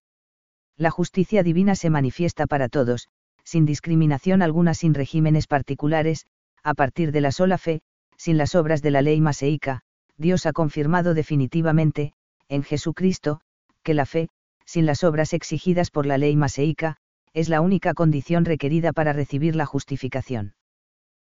La 0.77 0.91
justicia 0.91 1.43
divina 1.43 1.75
se 1.75 1.89
manifiesta 1.91 2.47
para 2.47 2.69
todos, 2.69 3.09
sin 3.43 3.65
discriminación 3.65 4.43
alguna 4.43 4.75
sin 4.75 4.93
regímenes 4.93 5.47
particulares, 5.47 6.27
a 6.63 6.75
partir 6.75 7.11
de 7.11 7.21
la 7.21 7.33
sola 7.33 7.59
fe, 7.59 7.81
sin 8.17 8.37
las 8.37 8.55
obras 8.55 8.83
de 8.83 8.91
la 8.91 9.03
ley 9.03 9.21
maseica, 9.21 9.83
Dios 10.19 10.47
ha 10.47 10.53
confirmado 10.53 11.15
definitivamente, 11.15 12.13
en 12.49 12.63
Jesucristo, 12.63 13.41
que 13.83 13.95
la 13.95 14.07
fe, 14.07 14.29
sin 14.65 14.87
las 14.87 15.05
obras 15.05 15.33
exigidas 15.33 15.91
por 15.91 16.07
la 16.07 16.19
ley 16.19 16.37
maseica, 16.37 16.97
es 17.33 17.49
la 17.49 17.61
única 17.61 17.95
condición 17.95 18.45
requerida 18.45 18.93
para 18.93 19.13
recibir 19.13 19.57
la 19.57 19.67
justificación. 19.67 20.55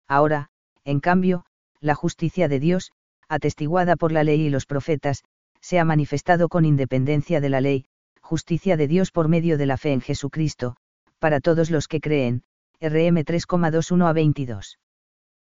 Ahora, 0.06 0.50
en 0.84 1.00
cambio, 1.00 1.44
la 1.80 1.94
justicia 1.94 2.48
de 2.48 2.60
Dios, 2.60 2.92
atestiguada 3.28 3.96
por 3.96 4.12
la 4.12 4.22
ley 4.22 4.42
y 4.42 4.50
los 4.50 4.66
profetas, 4.66 5.24
se 5.60 5.80
ha 5.80 5.84
manifestado 5.84 6.48
con 6.48 6.64
independencia 6.64 7.40
de 7.40 7.48
la 7.48 7.60
ley, 7.60 7.86
justicia 8.20 8.76
de 8.76 8.86
Dios 8.86 9.10
por 9.10 9.28
medio 9.28 9.58
de 9.58 9.66
la 9.66 9.76
fe 9.76 9.92
en 9.92 10.00
Jesucristo, 10.00 10.76
para 11.18 11.40
todos 11.40 11.70
los 11.70 11.88
que 11.88 12.00
creen, 12.00 12.44
RM 12.80 13.24
3,21 13.24 14.08
a 14.08 14.12
22. 14.12 14.78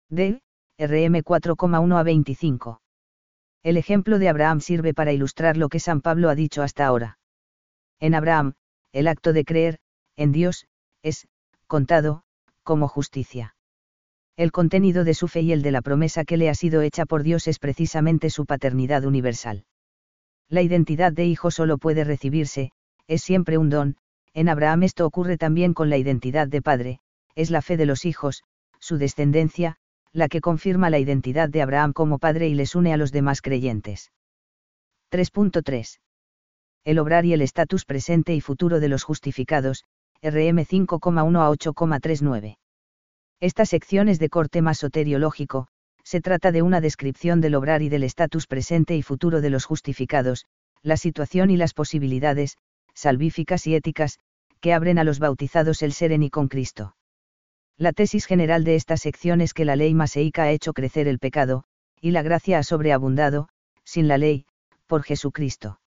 D. 0.09 0.41
RM 0.77 1.15
4,1 1.23 1.99
a 1.99 2.03
25. 2.03 2.81
El 3.65 3.77
ejemplo 3.77 4.19
de 4.19 4.29
Abraham 4.29 4.59
sirve 4.59 4.93
para 4.93 5.11
ilustrar 5.11 5.57
lo 5.57 5.69
que 5.69 5.79
San 5.79 6.01
Pablo 6.01 6.29
ha 6.29 6.35
dicho 6.35 6.61
hasta 6.61 6.85
ahora. 6.85 7.17
En 7.99 8.13
Abraham, 8.13 8.53
el 8.91 9.07
acto 9.07 9.33
de 9.33 9.43
creer, 9.43 9.79
en 10.15 10.31
Dios, 10.31 10.67
es, 11.01 11.27
contado, 11.65 12.21
como 12.61 12.87
justicia. 12.87 13.55
El 14.37 14.51
contenido 14.51 15.03
de 15.03 15.15
su 15.15 15.27
fe 15.27 15.41
y 15.41 15.51
el 15.51 15.63
de 15.63 15.71
la 15.71 15.81
promesa 15.81 16.25
que 16.25 16.37
le 16.37 16.47
ha 16.47 16.53
sido 16.53 16.83
hecha 16.83 17.07
por 17.07 17.23
Dios 17.23 17.47
es 17.47 17.57
precisamente 17.57 18.29
su 18.29 18.45
paternidad 18.45 19.03
universal. 19.03 19.65
La 20.47 20.61
identidad 20.61 21.11
de 21.11 21.25
hijo 21.25 21.49
solo 21.49 21.79
puede 21.79 22.03
recibirse, 22.03 22.71
es 23.07 23.23
siempre 23.23 23.57
un 23.57 23.71
don, 23.71 23.97
en 24.35 24.47
Abraham 24.47 24.83
esto 24.83 25.07
ocurre 25.07 25.39
también 25.39 25.73
con 25.73 25.89
la 25.89 25.97
identidad 25.97 26.47
de 26.47 26.61
padre, 26.61 26.99
es 27.33 27.49
la 27.49 27.63
fe 27.63 27.77
de 27.77 27.87
los 27.87 28.05
hijos, 28.05 28.43
su 28.77 28.99
descendencia, 28.99 29.79
la 30.15 30.29
que 30.29 30.39
confirma 30.39 30.89
la 30.89 30.97
identidad 30.97 31.49
de 31.49 31.61
Abraham 31.61 31.91
como 31.91 32.19
padre 32.19 32.47
y 32.47 32.53
les 32.55 32.73
une 32.73 32.93
a 32.93 32.97
los 32.97 33.11
demás 33.11 33.41
creyentes. 33.41 34.13
3.3. 35.11 35.99
El 36.85 36.99
obrar 36.99 37.25
y 37.25 37.33
el 37.33 37.41
estatus 37.41 37.83
presente 37.83 38.33
y 38.33 38.39
futuro 38.39 38.79
de 38.79 38.87
los 38.87 39.03
justificados, 39.03 39.83
RM 40.21 40.59
5,1 40.59 41.39
a 41.41 41.49
8,39. 41.51 42.57
Esta 43.41 43.65
sección 43.65 44.07
es 44.07 44.17
de 44.17 44.29
corte 44.29 44.61
más 44.61 44.77
soteriológico, 44.77 45.67
se 46.01 46.21
trata 46.21 46.53
de 46.53 46.61
una 46.61 46.79
descripción 46.79 47.41
del 47.41 47.55
obrar 47.55 47.81
y 47.81 47.89
del 47.89 48.03
estatus 48.03 48.47
presente 48.47 48.95
y 48.95 49.01
futuro 49.01 49.41
de 49.41 49.49
los 49.49 49.65
justificados, 49.65 50.45
la 50.81 50.95
situación 50.95 51.49
y 51.49 51.57
las 51.57 51.73
posibilidades, 51.73 52.57
salvíficas 52.93 53.67
y 53.67 53.75
éticas, 53.75 54.19
que 54.61 54.73
abren 54.73 54.97
a 54.97 55.03
los 55.03 55.19
bautizados 55.19 55.81
el 55.81 55.91
ser 55.91 56.13
en 56.13 56.23
y 56.23 56.29
con 56.29 56.47
Cristo. 56.47 56.94
La 57.77 57.91
tesis 57.91 58.25
general 58.25 58.63
de 58.63 58.75
esta 58.75 58.95
sección 58.95 59.41
es 59.41 59.53
que 59.53 59.65
la 59.65 59.75
ley 59.75 59.93
maseica 59.93 60.43
ha 60.43 60.51
hecho 60.51 60.71
crecer 60.71 61.09
el 61.09 61.19
pecado, 61.19 61.65
y 61.99 62.11
la 62.11 62.21
gracia 62.21 62.57
ha 62.57 62.63
sobreabundado, 62.63 63.49
sin 63.83 64.07
la 64.07 64.17
ley, 64.17 64.45
por 64.87 65.03
Jesucristo. 65.03 65.79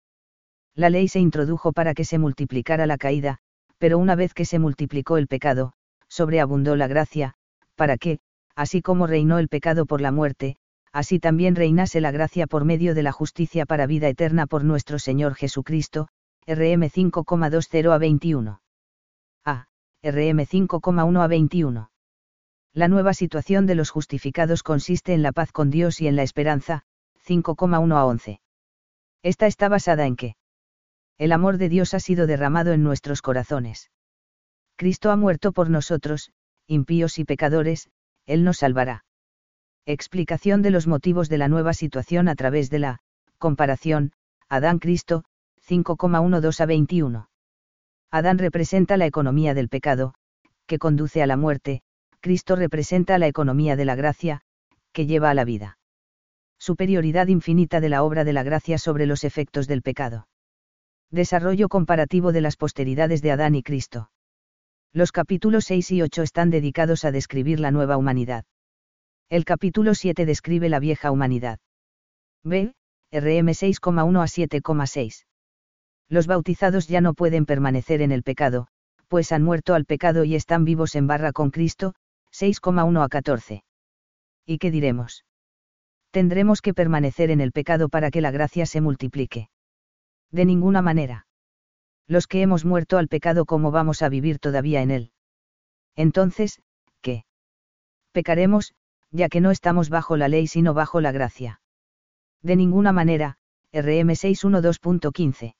La 0.74 0.90
ley 0.90 1.08
se 1.08 1.18
introdujo 1.18 1.72
para 1.72 1.94
que 1.94 2.04
se 2.04 2.18
multiplicara 2.18 2.86
la 2.86 2.98
caída, 2.98 3.38
pero 3.78 3.96
una 3.98 4.16
vez 4.16 4.34
que 4.34 4.44
se 4.44 4.58
multiplicó 4.58 5.16
el 5.16 5.28
pecado, 5.28 5.72
sobreabundó 6.08 6.76
la 6.76 6.88
gracia, 6.88 7.34
para 7.74 7.96
que, 7.96 8.18
así 8.54 8.82
como 8.82 9.06
reinó 9.06 9.38
el 9.38 9.48
pecado 9.48 9.86
por 9.86 10.02
la 10.02 10.12
muerte, 10.12 10.56
así 10.92 11.18
también 11.18 11.56
reinase 11.56 12.02
la 12.02 12.10
gracia 12.10 12.46
por 12.46 12.66
medio 12.66 12.94
de 12.94 13.02
la 13.02 13.12
justicia 13.12 13.64
para 13.64 13.86
vida 13.86 14.08
eterna 14.08 14.46
por 14.46 14.62
nuestro 14.62 14.98
Señor 14.98 15.34
Jesucristo, 15.36 16.08
RM 16.46 16.90
5,20 16.90 17.92
a 17.92 17.98
21. 17.98 18.60
RM 20.00 20.46
5,1 20.46 21.20
a 21.20 21.26
21. 21.26 21.90
La 22.72 22.86
nueva 22.86 23.14
situación 23.14 23.66
de 23.66 23.74
los 23.74 23.90
justificados 23.90 24.62
consiste 24.62 25.12
en 25.12 25.22
la 25.22 25.32
paz 25.32 25.50
con 25.50 25.70
Dios 25.70 26.00
y 26.00 26.06
en 26.06 26.14
la 26.14 26.22
esperanza, 26.22 26.84
5,1 27.26 27.96
a 27.96 28.06
11. 28.06 28.40
Esta 29.24 29.48
está 29.48 29.68
basada 29.68 30.06
en 30.06 30.14
que 30.14 30.36
el 31.18 31.32
amor 31.32 31.58
de 31.58 31.68
Dios 31.68 31.94
ha 31.94 32.00
sido 32.00 32.28
derramado 32.28 32.72
en 32.72 32.84
nuestros 32.84 33.22
corazones. 33.22 33.90
Cristo 34.76 35.10
ha 35.10 35.16
muerto 35.16 35.50
por 35.50 35.68
nosotros, 35.68 36.30
impíos 36.68 37.18
y 37.18 37.24
pecadores, 37.24 37.90
Él 38.24 38.44
nos 38.44 38.58
salvará. 38.58 39.04
Explicación 39.84 40.62
de 40.62 40.70
los 40.70 40.86
motivos 40.86 41.28
de 41.28 41.38
la 41.38 41.48
nueva 41.48 41.72
situación 41.72 42.28
a 42.28 42.36
través 42.36 42.70
de 42.70 42.78
la 42.78 43.00
comparación, 43.38 44.12
Adán-Cristo, 44.48 45.24
5,12 45.66 46.60
a 46.60 46.66
21. 46.66 47.28
Adán 48.10 48.38
representa 48.38 48.96
la 48.96 49.04
economía 49.04 49.52
del 49.52 49.68
pecado, 49.68 50.14
que 50.66 50.78
conduce 50.78 51.22
a 51.22 51.26
la 51.26 51.36
muerte, 51.36 51.82
Cristo 52.20 52.56
representa 52.56 53.18
la 53.18 53.26
economía 53.26 53.76
de 53.76 53.84
la 53.84 53.96
gracia, 53.96 54.40
que 54.92 55.06
lleva 55.06 55.30
a 55.30 55.34
la 55.34 55.44
vida. 55.44 55.78
Superioridad 56.58 57.28
infinita 57.28 57.80
de 57.80 57.90
la 57.90 58.02
obra 58.02 58.24
de 58.24 58.32
la 58.32 58.42
gracia 58.42 58.78
sobre 58.78 59.06
los 59.06 59.24
efectos 59.24 59.68
del 59.68 59.82
pecado. 59.82 60.26
Desarrollo 61.10 61.68
comparativo 61.68 62.32
de 62.32 62.40
las 62.40 62.56
posteridades 62.56 63.22
de 63.22 63.30
Adán 63.30 63.54
y 63.54 63.62
Cristo. 63.62 64.10
Los 64.92 65.12
capítulos 65.12 65.66
6 65.66 65.90
y 65.92 66.02
8 66.02 66.22
están 66.22 66.50
dedicados 66.50 67.04
a 67.04 67.12
describir 67.12 67.60
la 67.60 67.70
nueva 67.70 67.98
humanidad. 67.98 68.44
El 69.28 69.44
capítulo 69.44 69.94
7 69.94 70.24
describe 70.24 70.70
la 70.70 70.80
vieja 70.80 71.10
humanidad. 71.10 71.58
B. 72.42 72.72
RM 73.12 73.48
6,1 73.48 74.22
a 74.22 74.24
7,6 74.24 75.27
los 76.08 76.26
bautizados 76.26 76.88
ya 76.88 77.00
no 77.00 77.14
pueden 77.14 77.44
permanecer 77.46 78.00
en 78.00 78.12
el 78.12 78.22
pecado, 78.22 78.68
pues 79.08 79.32
han 79.32 79.42
muerto 79.42 79.74
al 79.74 79.84
pecado 79.84 80.24
y 80.24 80.34
están 80.34 80.64
vivos 80.64 80.94
en 80.94 81.06
barra 81.06 81.32
con 81.32 81.50
Cristo, 81.50 81.94
6,1 82.32 83.02
a 83.04 83.08
14. 83.08 83.64
¿Y 84.46 84.58
qué 84.58 84.70
diremos? 84.70 85.24
Tendremos 86.10 86.62
que 86.62 86.74
permanecer 86.74 87.30
en 87.30 87.40
el 87.40 87.52
pecado 87.52 87.88
para 87.88 88.10
que 88.10 88.20
la 88.20 88.30
gracia 88.30 88.64
se 88.64 88.80
multiplique. 88.80 89.50
De 90.30 90.44
ninguna 90.44 90.82
manera. 90.82 91.26
Los 92.06 92.26
que 92.26 92.40
hemos 92.40 92.64
muerto 92.64 92.96
al 92.96 93.08
pecado, 93.08 93.44
¿cómo 93.44 93.70
vamos 93.70 94.00
a 94.00 94.08
vivir 94.08 94.38
todavía 94.38 94.80
en 94.80 94.90
él? 94.90 95.12
Entonces, 95.94 96.62
¿qué? 97.02 97.24
Pecaremos, 98.12 98.74
ya 99.10 99.28
que 99.28 99.42
no 99.42 99.50
estamos 99.50 99.90
bajo 99.90 100.16
la 100.16 100.28
ley 100.28 100.46
sino 100.46 100.72
bajo 100.72 101.02
la 101.02 101.12
gracia. 101.12 101.60
De 102.42 102.56
ninguna 102.56 102.92
manera, 102.92 103.36
RM 103.72 104.10
612.15 104.10 105.57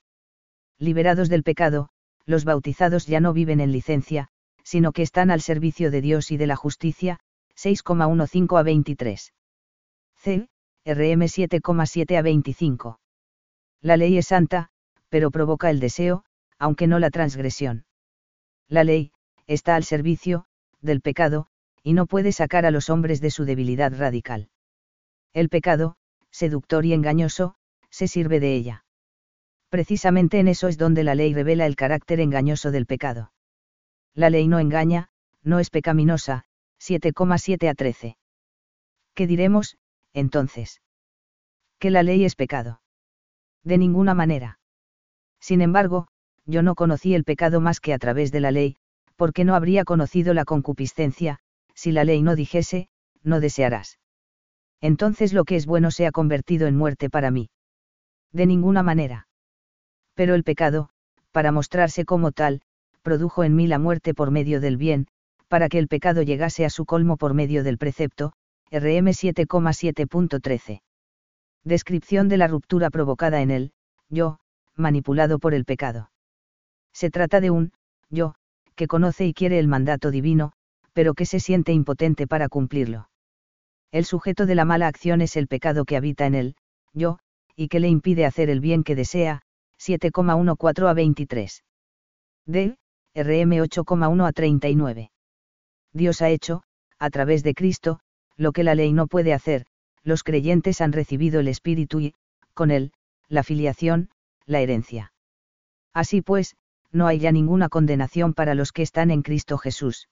liberados 0.79 1.29
del 1.29 1.43
pecado, 1.43 1.89
los 2.25 2.45
bautizados 2.45 3.05
ya 3.05 3.19
no 3.19 3.33
viven 3.33 3.59
en 3.59 3.71
licencia, 3.71 4.29
sino 4.63 4.91
que 4.91 5.01
están 5.01 5.29
al 5.31 5.41
servicio 5.41 5.91
de 5.91 6.01
Dios 6.01 6.31
y 6.31 6.37
de 6.37 6.47
la 6.47 6.55
justicia, 6.55 7.19
6,15 7.55 8.57
a 8.57 8.63
23. 8.63 9.33
C. 10.15 10.49
RM 10.85 11.21
7,7 11.23 12.17
a 12.17 12.21
25. 12.21 12.99
La 13.81 13.97
ley 13.97 14.17
es 14.17 14.27
santa, 14.27 14.69
pero 15.09 15.31
provoca 15.31 15.69
el 15.69 15.79
deseo, 15.79 16.23
aunque 16.57 16.87
no 16.87 16.99
la 16.99 17.09
transgresión. 17.09 17.85
La 18.67 18.83
ley, 18.83 19.11
está 19.47 19.75
al 19.75 19.83
servicio, 19.83 20.45
del 20.81 21.01
pecado, 21.01 21.47
y 21.83 21.93
no 21.93 22.05
puede 22.05 22.31
sacar 22.31 22.65
a 22.65 22.71
los 22.71 22.89
hombres 22.89 23.21
de 23.21 23.31
su 23.31 23.45
debilidad 23.45 23.97
radical. 23.97 24.49
El 25.33 25.49
pecado, 25.49 25.95
seductor 26.31 26.85
y 26.85 26.93
engañoso, 26.93 27.55
se 27.89 28.07
sirve 28.07 28.39
de 28.39 28.55
ella. 28.55 28.85
Precisamente 29.69 30.39
en 30.39 30.47
eso 30.47 30.67
es 30.67 30.77
donde 30.77 31.03
la 31.03 31.13
ley 31.13 31.33
revela 31.33 31.67
el 31.67 31.75
carácter 31.75 32.19
engañoso 32.19 32.71
del 32.71 32.87
pecado. 32.87 33.31
La 34.15 34.31
ley 34.31 34.47
no 34.47 34.59
engaña, 34.59 35.09
no 35.43 35.59
es 35.59 35.69
pecaminosa, 35.69 36.45
7,7 36.81 37.69
a 37.69 37.75
13. 37.75 38.17
¿Qué 39.13 39.27
diremos, 39.27 39.77
entonces? 40.13 40.81
Que 41.77 41.91
la 41.91 42.01
ley 42.01 42.25
es 42.25 42.35
pecado. 42.35 42.81
De 43.63 43.77
ninguna 43.77 44.15
manera. 44.15 44.59
Sin 45.39 45.61
embargo, 45.61 46.07
yo 46.45 46.63
no 46.63 46.73
conocí 46.73 47.13
el 47.13 47.23
pecado 47.23 47.61
más 47.61 47.79
que 47.79 47.93
a 47.93 47.99
través 47.99 48.31
de 48.31 48.39
la 48.39 48.51
ley, 48.51 48.75
porque 49.17 49.43
no 49.45 49.53
habría 49.53 49.85
conocido 49.85 50.33
la 50.33 50.45
concupiscencia, 50.45 51.39
si 51.75 51.91
la 51.91 52.03
ley 52.05 52.23
no 52.23 52.35
dijese, 52.35 52.89
no 53.21 53.39
desearás. 53.39 53.99
Entonces 54.81 55.31
lo 55.31 55.43
que 55.43 55.57
es 55.57 55.67
bueno 55.67 55.91
se 55.91 56.07
ha 56.07 56.11
convertido 56.11 56.67
en 56.67 56.75
muerte 56.75 57.09
para 57.09 57.29
mí. 57.29 57.49
De 58.31 58.45
ninguna 58.45 58.81
manera 58.81 59.28
pero 60.19 60.35
el 60.35 60.43
pecado, 60.43 60.89
para 61.31 61.53
mostrarse 61.53 62.03
como 62.03 62.33
tal, 62.33 62.59
produjo 63.03 63.45
en 63.45 63.55
mí 63.55 63.67
la 63.67 63.79
muerte 63.79 64.13
por 64.13 64.31
medio 64.31 64.59
del 64.59 64.75
bien, 64.75 65.07
para 65.47 65.69
que 65.69 65.79
el 65.79 65.87
pecado 65.87 66.23
llegase 66.23 66.65
a 66.65 66.69
su 66.69 66.85
colmo 66.85 67.15
por 67.15 67.33
medio 67.33 67.63
del 67.63 67.77
precepto, 67.77 68.33
RM 68.69 69.13
7,7.13. 69.13 70.81
Descripción 71.63 72.27
de 72.27 72.35
la 72.35 72.49
ruptura 72.49 72.89
provocada 72.89 73.39
en 73.39 73.49
él, 73.49 73.71
yo, 74.09 74.39
manipulado 74.75 75.39
por 75.39 75.53
el 75.53 75.63
pecado. 75.63 76.11
Se 76.91 77.09
trata 77.09 77.39
de 77.39 77.51
un, 77.51 77.71
yo, 78.09 78.35
que 78.75 78.87
conoce 78.87 79.25
y 79.25 79.33
quiere 79.33 79.57
el 79.57 79.69
mandato 79.69 80.11
divino, 80.11 80.51
pero 80.91 81.13
que 81.13 81.25
se 81.25 81.39
siente 81.39 81.71
impotente 81.71 82.27
para 82.27 82.49
cumplirlo. 82.49 83.09
El 83.93 84.03
sujeto 84.03 84.45
de 84.45 84.55
la 84.55 84.65
mala 84.65 84.87
acción 84.87 85.21
es 85.21 85.37
el 85.37 85.47
pecado 85.47 85.85
que 85.85 85.95
habita 85.95 86.25
en 86.25 86.35
él, 86.35 86.55
yo, 86.91 87.19
y 87.55 87.69
que 87.69 87.79
le 87.79 87.87
impide 87.87 88.25
hacer 88.25 88.49
el 88.49 88.59
bien 88.59 88.83
que 88.83 88.97
desea, 88.97 89.43
7,14 89.79 90.89
a 90.89 90.93
23. 90.93 91.63
D. 92.45 92.77
RM 93.15 93.51
8,1 93.63 94.27
a 94.27 94.31
39. 94.31 95.11
Dios 95.93 96.21
ha 96.21 96.29
hecho, 96.29 96.63
a 96.99 97.09
través 97.09 97.43
de 97.43 97.53
Cristo, 97.53 97.99
lo 98.35 98.51
que 98.51 98.63
la 98.63 98.75
ley 98.75 98.93
no 98.93 99.07
puede 99.07 99.33
hacer, 99.33 99.65
los 100.03 100.23
creyentes 100.23 100.81
han 100.81 100.91
recibido 100.91 101.39
el 101.39 101.47
Espíritu 101.47 101.99
y, 102.01 102.13
con 102.53 102.71
él, 102.71 102.91
la 103.27 103.43
filiación, 103.43 104.09
la 104.45 104.59
herencia. 104.59 105.13
Así 105.93 106.21
pues, 106.21 106.55
no 106.91 107.07
hay 107.07 107.19
ya 107.19 107.31
ninguna 107.31 107.69
condenación 107.69 108.33
para 108.33 108.55
los 108.55 108.71
que 108.71 108.81
están 108.81 109.11
en 109.11 109.21
Cristo 109.21 109.57
Jesús. 109.57 110.09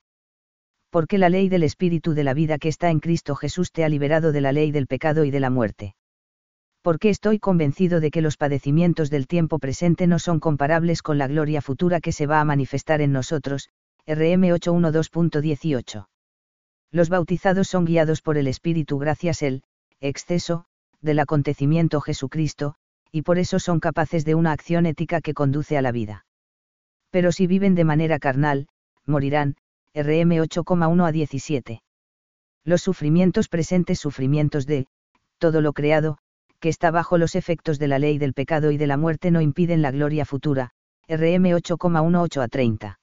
Porque 0.90 1.18
la 1.18 1.30
ley 1.30 1.50
del 1.50 1.64
Espíritu 1.64 2.14
de 2.14 2.24
la 2.24 2.34
vida 2.34 2.58
que 2.58 2.70
está 2.70 2.90
en 2.90 3.00
Cristo 3.00 3.36
Jesús 3.36 3.72
te 3.72 3.84
ha 3.84 3.90
liberado 3.90 4.32
de 4.32 4.42
la 4.42 4.52
ley 4.52 4.72
del 4.72 4.88
pecado 4.88 5.26
y 5.26 5.32
de 5.32 5.40
la 5.40 5.50
muerte. 5.50 5.96
Porque 6.88 7.10
estoy 7.10 7.38
convencido 7.38 8.00
de 8.00 8.12
que 8.12 8.22
los 8.22 8.38
padecimientos 8.38 9.10
del 9.10 9.28
tiempo 9.28 9.60
presente 9.60 10.08
no 10.08 10.20
son 10.20 10.40
comparables 10.40 11.02
con 11.02 11.18
la 11.18 11.28
gloria 11.28 11.62
futura 11.62 12.00
que 12.00 12.14
se 12.14 12.28
va 12.28 12.40
a 12.40 12.46
manifestar 12.46 13.02
en 13.02 13.12
nosotros, 13.12 13.68
RM 14.06 14.44
812.18. 14.44 16.08
Los 16.92 17.10
bautizados 17.10 17.68
son 17.68 17.84
guiados 17.84 18.22
por 18.22 18.38
el 18.38 18.48
Espíritu 18.48 19.00
gracias 19.00 19.42
el 19.42 19.64
exceso 20.00 20.64
del 21.02 21.20
acontecimiento 21.20 22.00
Jesucristo, 22.00 22.76
y 23.12 23.24
por 23.24 23.38
eso 23.38 23.60
son 23.60 23.82
capaces 23.82 24.24
de 24.24 24.36
una 24.36 24.54
acción 24.54 24.86
ética 24.86 25.20
que 25.20 25.34
conduce 25.34 25.78
a 25.78 25.82
la 25.82 25.92
vida. 25.92 26.26
Pero 27.10 27.34
si 27.34 27.48
viven 27.48 27.76
de 27.76 27.84
manera 27.84 28.18
carnal, 28.18 28.70
morirán, 29.06 29.58
RM 29.94 30.38
8,1 30.40 31.06
a 31.06 31.12
17. 31.12 31.82
Los 32.64 32.82
sufrimientos 32.82 33.50
presentes 33.50 34.00
sufrimientos 34.00 34.66
de, 34.66 34.88
todo 35.38 35.60
lo 35.60 35.74
creado, 35.74 36.20
que 36.60 36.70
está 36.70 36.92
bajo 36.92 37.18
los 37.18 37.36
efectos 37.36 37.80
de 37.80 37.88
la 37.88 38.00
ley 38.00 38.18
del 38.18 38.34
pecado 38.34 38.72
y 38.72 38.78
de 38.78 38.88
la 38.88 38.98
muerte 38.98 39.32
no 39.32 39.42
impiden 39.42 39.82
la 39.82 39.92
gloria 39.92 40.26
futura, 40.26 40.72
RM 41.08 41.46
8,18 41.52 42.42
a 42.42 42.48
30. 42.48 43.00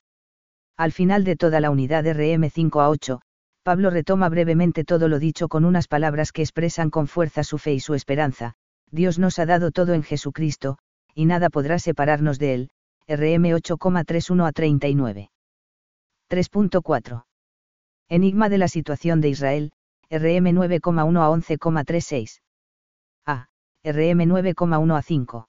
Al 0.76 0.92
final 0.92 1.25
de 1.25 1.37
toda 1.37 1.61
la 1.61 1.70
unidad 1.70 2.04
RM 2.04 2.50
5 2.50 2.80
a 2.80 2.88
8, 2.88 3.20
Pablo 3.62 3.90
retoma 3.90 4.28
brevemente 4.28 4.84
todo 4.84 5.08
lo 5.08 5.18
dicho 5.18 5.49
con 5.49 5.64
unas 5.64 5.88
palabras 5.88 6.32
que 6.32 6.42
expresan 6.42 6.90
con 6.90 7.06
fuerza 7.06 7.44
su 7.44 7.58
fe 7.58 7.75
y 7.75 7.80
su 7.80 7.94
esperanza, 7.94 8.54
Dios 8.90 9.18
nos 9.18 9.38
ha 9.38 9.46
dado 9.46 9.70
todo 9.70 9.94
en 9.94 10.02
Jesucristo, 10.02 10.78
y 11.14 11.25
nada 11.25 11.49
podrá 11.49 11.78
separarnos 11.78 12.38
de 12.38 12.54
él, 12.54 12.70
RM 13.08 13.52
8,31 13.52 14.46
a 14.46 14.52
39. 14.52 15.30
3.4. 16.30 17.25
Enigma 18.08 18.49
de 18.49 18.58
la 18.58 18.68
situación 18.68 19.20
de 19.20 19.28
Israel, 19.28 19.73
RM 20.11 20.52
9,1 20.52 21.20
a 21.20 21.30
11,36. 21.30 22.40
RM 23.84 24.24
9,1 24.24 24.96
a 24.96 25.02
5. 25.02 25.48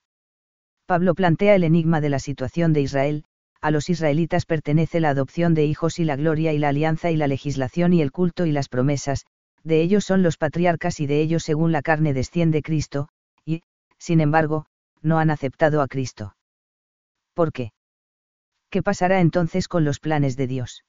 Pablo 0.84 1.14
plantea 1.14 1.54
el 1.54 1.64
enigma 1.64 2.02
de 2.02 2.10
la 2.10 2.18
situación 2.18 2.74
de 2.74 2.82
Israel, 2.82 3.24
a 3.62 3.70
los 3.70 3.88
israelitas 3.88 4.44
pertenece 4.44 5.00
la 5.00 5.08
adopción 5.08 5.54
de 5.54 5.64
hijos 5.64 5.98
y 5.98 6.04
la 6.04 6.16
gloria 6.16 6.52
y 6.52 6.58
la 6.58 6.68
alianza 6.68 7.10
y 7.10 7.16
la 7.16 7.28
legislación 7.28 7.94
y 7.94 8.02
el 8.02 8.12
culto 8.12 8.44
y 8.44 8.52
las 8.52 8.68
promesas, 8.68 9.24
de 9.64 9.80
ellos 9.80 10.04
son 10.04 10.22
los 10.22 10.36
patriarcas 10.36 11.00
y 11.00 11.06
de 11.06 11.22
ellos 11.22 11.44
según 11.44 11.72
la 11.72 11.80
carne 11.80 12.12
desciende 12.12 12.60
Cristo, 12.60 13.08
y, 13.46 13.62
sin 13.96 14.20
embargo, 14.20 14.66
no 15.00 15.18
han 15.18 15.30
aceptado 15.30 15.80
a 15.80 15.88
Cristo. 15.88 16.36
¿Por 17.32 17.52
qué? 17.52 17.72
¿Qué 18.68 18.82
pasará 18.82 19.20
entonces 19.20 19.66
con 19.66 19.84
los 19.86 19.98
planes 19.98 20.36
de 20.36 20.46
Dios? 20.46 20.84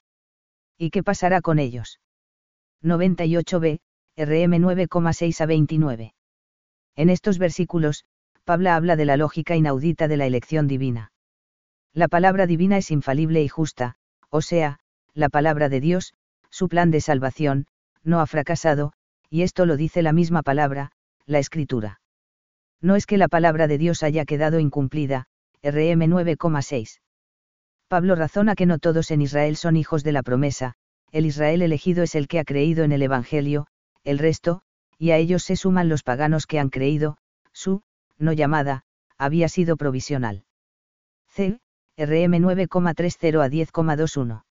¿Y 0.77 0.89
qué 0.89 1.01
pasará 1.01 1.39
con 1.39 1.60
ellos? 1.60 2.01
98b, 2.84 3.80
RM 4.18 4.54
9,6 4.60 5.42
a 5.42 5.46
29. 5.46 6.13
En 6.98 7.10
estos 7.12 7.38
versículos, 7.38 8.06
Pablo 8.44 8.72
habla 8.72 8.96
de 8.96 9.06
la 9.06 9.18
lógica 9.18 9.56
inaudita 9.56 10.08
de 10.08 10.18
la 10.18 10.25
elección 10.25 10.68
divina. 10.68 11.12
La 11.94 12.08
palabra 12.08 12.48
divina 12.48 12.77
es 12.77 12.92
infalible 12.92 13.44
y 13.44 13.48
justa, 13.48 13.96
o 14.30 14.42
sea, 14.42 14.80
la 15.13 15.30
palabra 15.30 15.70
de 15.70 15.80
Dios, 15.80 16.13
su 16.50 16.68
plan 16.68 16.89
de 16.92 17.00
salvación, 17.00 17.68
no 18.04 18.20
ha 18.20 18.25
fracasado, 18.25 18.94
y 19.30 19.44
esto 19.44 19.66
lo 19.66 19.77
dice 19.77 20.01
la 20.01 20.12
misma 20.12 20.42
palabra, 20.42 20.92
la 21.25 21.39
escritura. 21.39 22.02
No 22.82 22.95
es 22.95 23.06
que 23.06 23.17
la 23.17 23.28
palabra 23.28 23.67
de 23.67 23.78
Dios 23.78 24.02
haya 24.02 24.26
quedado 24.26 24.60
incumplida, 24.60 25.28
RM 25.62 26.02
9,6. 26.02 27.00
Pablo 27.88 28.15
razona 28.15 28.56
que 28.56 28.65
no 28.65 28.80
todos 28.80 29.12
en 29.12 29.22
Israel 29.22 29.56
son 29.56 29.78
hijos 29.78 30.04
de 30.04 30.12
la 30.13 30.24
promesa, 30.24 30.74
el 31.12 31.26
Israel 31.26 31.62
elegido 31.62 32.04
es 32.04 32.15
el 32.15 32.28
que 32.28 32.39
ha 32.39 32.43
creído 32.43 32.84
en 32.84 32.91
el 32.91 33.02
Evangelio, 33.02 33.67
el 34.04 34.19
resto, 34.19 34.62
y 34.98 35.12
a 35.12 35.18
ellos 35.18 35.44
se 35.44 35.56
suman 35.56 35.90
los 35.90 36.04
paganos 36.04 36.48
que 36.48 36.60
han 36.60 36.70
creído, 36.70 37.18
su, 37.52 37.82
no 38.18 38.34
llamada, 38.34 38.84
había 39.18 39.50
sido 39.50 39.78
provisional. 39.78 40.46
C. 41.28 41.60
RM 41.98 42.34
9,30 42.34 43.44
a 43.44 43.50
10,21. 43.50 44.44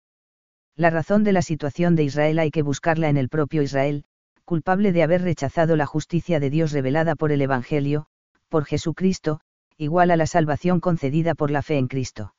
La 0.76 0.90
razón 0.90 1.24
de 1.24 1.32
la 1.32 1.42
situación 1.42 1.96
de 1.96 2.04
Israel 2.04 2.38
hay 2.38 2.50
que 2.50 2.62
buscarla 2.62 3.08
en 3.08 3.16
el 3.16 3.28
propio 3.28 3.62
Israel, 3.62 4.04
culpable 4.44 4.92
de 4.92 5.02
haber 5.02 5.22
rechazado 5.22 5.74
la 5.76 5.86
justicia 5.86 6.38
de 6.38 6.50
Dios 6.50 6.72
revelada 6.72 7.14
por 7.16 7.32
el 7.32 7.40
Evangelio, 7.40 8.06
por 8.48 8.64
Jesucristo, 8.64 9.40
igual 9.76 10.10
a 10.10 10.16
la 10.16 10.26
salvación 10.26 10.80
concedida 10.80 11.34
por 11.34 11.50
la 11.50 11.62
fe 11.62 11.78
en 11.78 11.88
Cristo. 11.88 12.34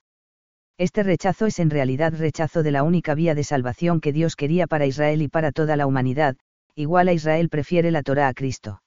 Este 0.78 1.04
rechazo 1.04 1.48
es 1.48 1.60
en 1.60 1.70
realidad 1.70 2.14
rechazo 2.16 2.64
de 2.64 2.72
la 2.72 2.84
única 2.84 3.16
vía 3.16 3.34
de 3.34 3.44
salvación 3.44 4.00
que 4.00 4.14
Dios 4.14 4.36
quería 4.36 4.68
para 4.68 4.86
Israel 4.86 5.22
y 5.22 5.28
para 5.28 5.52
toda 5.52 5.76
la 5.76 5.88
humanidad, 5.88 6.38
igual 6.78 7.08
a 7.08 7.14
Israel 7.14 7.50
prefiere 7.50 7.90
la 7.90 8.04
Torá 8.04 8.28
a 8.28 8.34
Cristo. 8.34 8.84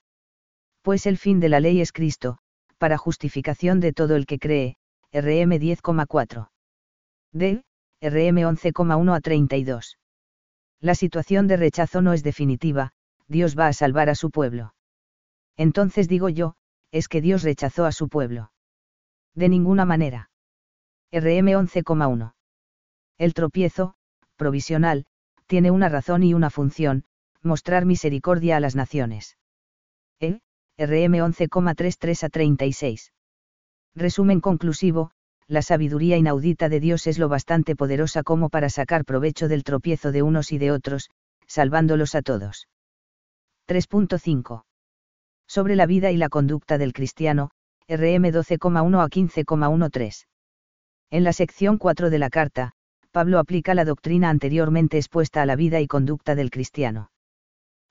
Pues 0.83 1.07
el 1.07 1.19
fin 1.19 1.41
de 1.41 1.49
la 1.49 1.59
ley 1.59 1.81
es 1.81 1.91
Cristo, 1.91 2.39
para 2.79 2.97
justificación 2.97 3.81
de 3.81 3.93
todo 3.93 4.15
el 4.15 4.27
que 4.27 4.39
cree, 4.39 4.77
RM 5.13 5.59
10,4. 5.59 6.49
D. 7.33 7.65
RM 8.01 8.39
11,1 8.39 9.15
a 9.15 9.21
32. 9.21 9.99
La 10.81 10.95
situación 10.95 11.49
de 11.49 11.57
rechazo 11.57 12.01
no 12.01 12.13
es 12.13 12.23
definitiva, 12.23 12.93
Dios 13.27 13.59
va 13.59 13.67
a 13.67 13.73
salvar 13.73 14.09
a 14.09 14.15
su 14.15 14.31
pueblo. 14.31 14.73
Entonces 15.57 16.09
digo 16.09 16.29
yo, 16.29 16.55
es 16.93 17.09
que 17.09 17.21
Dios 17.21 17.43
rechazó 17.43 17.87
a 17.87 17.93
su 17.93 18.09
pueblo. 18.09 18.53
De 19.35 19.49
ninguna 19.49 19.85
manera. 19.85 20.31
RM 21.13 21.49
11,1. 21.49 22.35
El 23.19 23.35
tropiezo, 23.35 23.95
provisional, 24.37 25.07
tiene 25.47 25.73
una 25.73 25.89
razón 25.89 26.23
y 26.23 26.35
una 26.35 26.51
función, 26.51 27.05
mostrar 27.43 27.85
misericordia 27.87 28.57
a 28.57 28.61
las 28.61 28.77
naciones. 28.77 29.37
RM 30.21 31.15
11,33 31.15 32.25
a 32.25 32.29
36. 32.29 33.13
Resumen 33.95 34.41
conclusivo, 34.41 35.11
la 35.47 35.63
sabiduría 35.63 36.17
inaudita 36.17 36.69
de 36.69 36.81
Dios 36.81 37.07
es 37.07 37.19
lo 37.19 37.29
bastante 37.29 37.77
poderosa 37.77 38.23
como 38.23 38.49
para 38.49 38.71
sacar 38.71 39.05
provecho 39.05 39.49
del 39.49 39.65
tropiezo 39.65 40.13
de 40.13 40.23
unos 40.23 40.53
y 40.53 40.59
de 40.59 40.71
otros, 40.71 41.11
salvándolos 41.47 42.15
a 42.15 42.23
todos. 42.23 42.69
3.5 43.69 44.63
sobre 45.51 45.75
la 45.75 45.87
vida 45.87 46.13
y 46.13 46.17
la 46.17 46.29
conducta 46.29 46.79
del 46.79 46.93
cristiano, 46.93 47.51
RM 47.89 48.31
12,1 48.31 49.03
a 49.03 49.09
15,13. 49.09 50.27
En 51.11 51.25
la 51.25 51.33
sección 51.33 51.77
4 51.77 52.09
de 52.09 52.19
la 52.21 52.31
carta, 52.31 52.71
Pablo 53.11 53.41
aplica 53.41 53.75
la 53.75 53.85
doctrina 53.85 54.31
anteriormente 54.31 54.97
expuesta 54.97 55.43
a 55.43 55.47
la 55.47 55.57
vida 55.57 55.81
y 55.81 55.89
conducta 55.89 56.37
del 56.37 56.53
cristiano. 56.53 57.11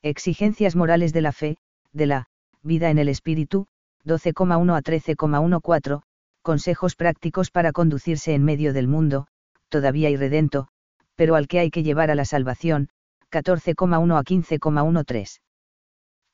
Exigencias 0.01 0.77
morales 0.77 1.11
de 1.11 1.21
la 1.21 1.33
fe, 1.33 1.57
de 1.91 2.05
la 2.05 2.27
vida 2.63 2.89
en 2.89 2.99
el 2.99 3.09
espíritu, 3.09 3.67
12,1 4.05 4.77
a 4.77 4.81
13,14, 4.81 6.01
consejos 6.41 6.95
prácticos 6.95 7.51
para 7.51 7.73
conducirse 7.73 8.33
en 8.33 8.45
medio 8.45 8.71
del 8.71 8.87
mundo, 8.87 9.27
todavía 9.67 10.09
irredento, 10.09 10.69
pero 11.15 11.35
al 11.35 11.47
que 11.49 11.59
hay 11.59 11.69
que 11.69 11.83
llevar 11.83 12.11
a 12.11 12.15
la 12.15 12.23
salvación, 12.23 12.87
14,1 13.29 14.17
a 14.17 14.23
15,13. 14.23 15.39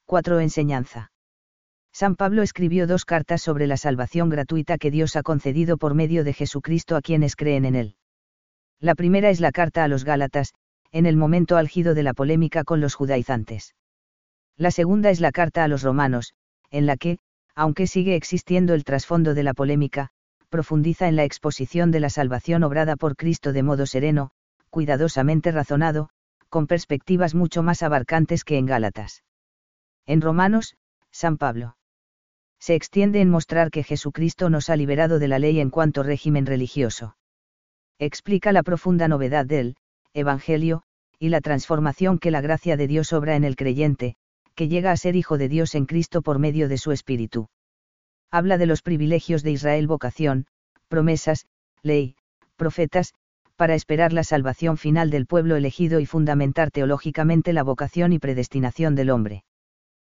4. 0.06 0.40
Enseñanza. 0.40 1.12
San 1.92 2.16
Pablo 2.16 2.44
escribió 2.44 2.86
dos 2.86 3.04
cartas 3.04 3.42
sobre 3.42 3.66
la 3.66 3.78
salvación 3.78 4.30
gratuita 4.30 4.78
que 4.78 4.92
Dios 4.92 5.16
ha 5.16 5.24
concedido 5.24 5.78
por 5.78 5.96
medio 5.96 6.24
de 6.24 6.34
Jesucristo 6.34 6.96
a 6.96 7.02
quienes 7.02 7.36
creen 7.36 7.66
en 7.66 7.76
Él. 7.76 7.96
La 8.80 8.94
primera 8.94 9.32
es 9.32 9.40
la 9.40 9.52
carta 9.52 9.84
a 9.84 9.88
los 9.88 10.04
Gálatas, 10.04 10.54
en 10.92 11.06
el 11.06 11.18
momento 11.18 11.58
álgido 11.58 11.94
de 11.94 12.04
la 12.04 12.14
polémica 12.14 12.64
con 12.64 12.82
los 12.82 12.96
judaizantes. 12.96 13.76
La 14.58 14.72
segunda 14.72 15.10
es 15.10 15.20
la 15.20 15.32
carta 15.32 15.64
a 15.64 15.68
los 15.68 15.84
romanos, 15.84 16.34
en 16.72 16.86
la 16.86 16.98
que, 16.98 17.20
aunque 17.56 17.88
sigue 17.88 18.16
existiendo 18.16 18.74
el 18.74 18.84
trasfondo 18.84 19.34
de 19.34 19.44
la 19.44 19.54
polémica, 19.54 20.10
profundiza 20.50 21.08
en 21.08 21.16
la 21.16 21.24
exposición 21.24 21.92
de 21.92 22.00
la 22.00 22.10
salvación 22.10 22.64
obrada 22.64 22.96
por 22.96 23.16
Cristo 23.16 23.54
de 23.54 23.64
modo 23.64 23.86
sereno, 23.86 24.32
cuidadosamente 24.70 25.52
razonado, 25.52 26.10
con 26.50 26.68
perspectivas 26.68 27.36
mucho 27.36 27.64
más 27.64 27.84
abarcantes 27.84 28.44
que 28.44 28.58
en 28.58 28.66
Gálatas. 28.66 29.24
En 30.06 30.22
Romanos, 30.22 30.76
San 31.12 31.38
Pablo 31.38 31.76
se 32.60 32.76
extiende 32.76 33.22
en 33.22 33.30
mostrar 33.30 33.70
que 33.70 33.84
Jesucristo 33.84 34.50
nos 34.50 34.70
ha 34.70 34.76
liberado 34.76 35.20
de 35.20 35.28
la 35.28 35.40
ley 35.40 35.60
en 35.60 35.70
cuanto 35.70 36.02
régimen 36.02 36.46
religioso. 36.46 37.16
Explica 38.00 38.52
la 38.52 38.64
profunda 38.64 39.08
novedad 39.08 39.46
del 39.46 39.76
Evangelio, 40.16 40.82
y 41.20 41.28
la 41.28 41.42
transformación 41.42 42.20
que 42.20 42.32
la 42.32 42.40
gracia 42.40 42.78
de 42.78 42.88
Dios 42.88 43.12
obra 43.12 43.36
en 43.36 43.44
el 43.44 43.58
creyente, 43.58 44.16
que 44.56 44.70
llega 44.70 44.94
a 44.94 44.98
ser 44.98 45.18
hijo 45.18 45.38
de 45.38 45.50
Dios 45.50 45.76
en 45.76 45.86
Cristo 45.86 46.22
por 46.22 46.40
medio 46.40 46.70
de 46.70 46.78
su 46.78 46.94
Espíritu. 46.94 47.50
Habla 48.32 48.58
de 48.58 48.66
los 48.66 48.82
privilegios 48.82 49.44
de 49.44 49.52
Israel 49.52 49.88
vocación, 49.88 50.46
promesas, 50.88 51.48
ley, 51.84 52.16
profetas, 52.56 53.14
para 53.58 53.76
esperar 53.76 54.14
la 54.14 54.24
salvación 54.24 54.78
final 54.78 55.10
del 55.10 55.26
pueblo 55.26 55.58
elegido 55.58 56.00
y 56.00 56.06
fundamentar 56.06 56.72
teológicamente 56.72 57.52
la 57.52 57.64
vocación 57.64 58.14
y 58.14 58.20
predestinación 58.20 58.96
del 58.96 59.10
hombre. 59.10 59.44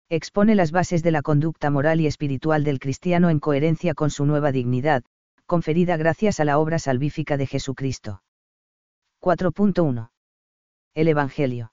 Expone 0.08 0.54
las 0.54 0.70
bases 0.70 1.02
de 1.02 1.10
la 1.10 1.22
conducta 1.22 1.70
moral 1.70 2.00
y 2.00 2.06
espiritual 2.06 2.62
del 2.62 2.78
cristiano 2.78 3.30
en 3.30 3.40
coherencia 3.40 3.94
con 3.94 4.10
su 4.10 4.26
nueva 4.26 4.52
dignidad, 4.52 5.02
conferida 5.46 5.96
gracias 5.96 6.38
a 6.38 6.44
la 6.44 6.60
obra 6.60 6.78
salvífica 6.78 7.36
de 7.36 7.48
Jesucristo. 7.48 8.22
4.1. 9.20 10.10
El 10.94 11.08
Evangelio. 11.08 11.72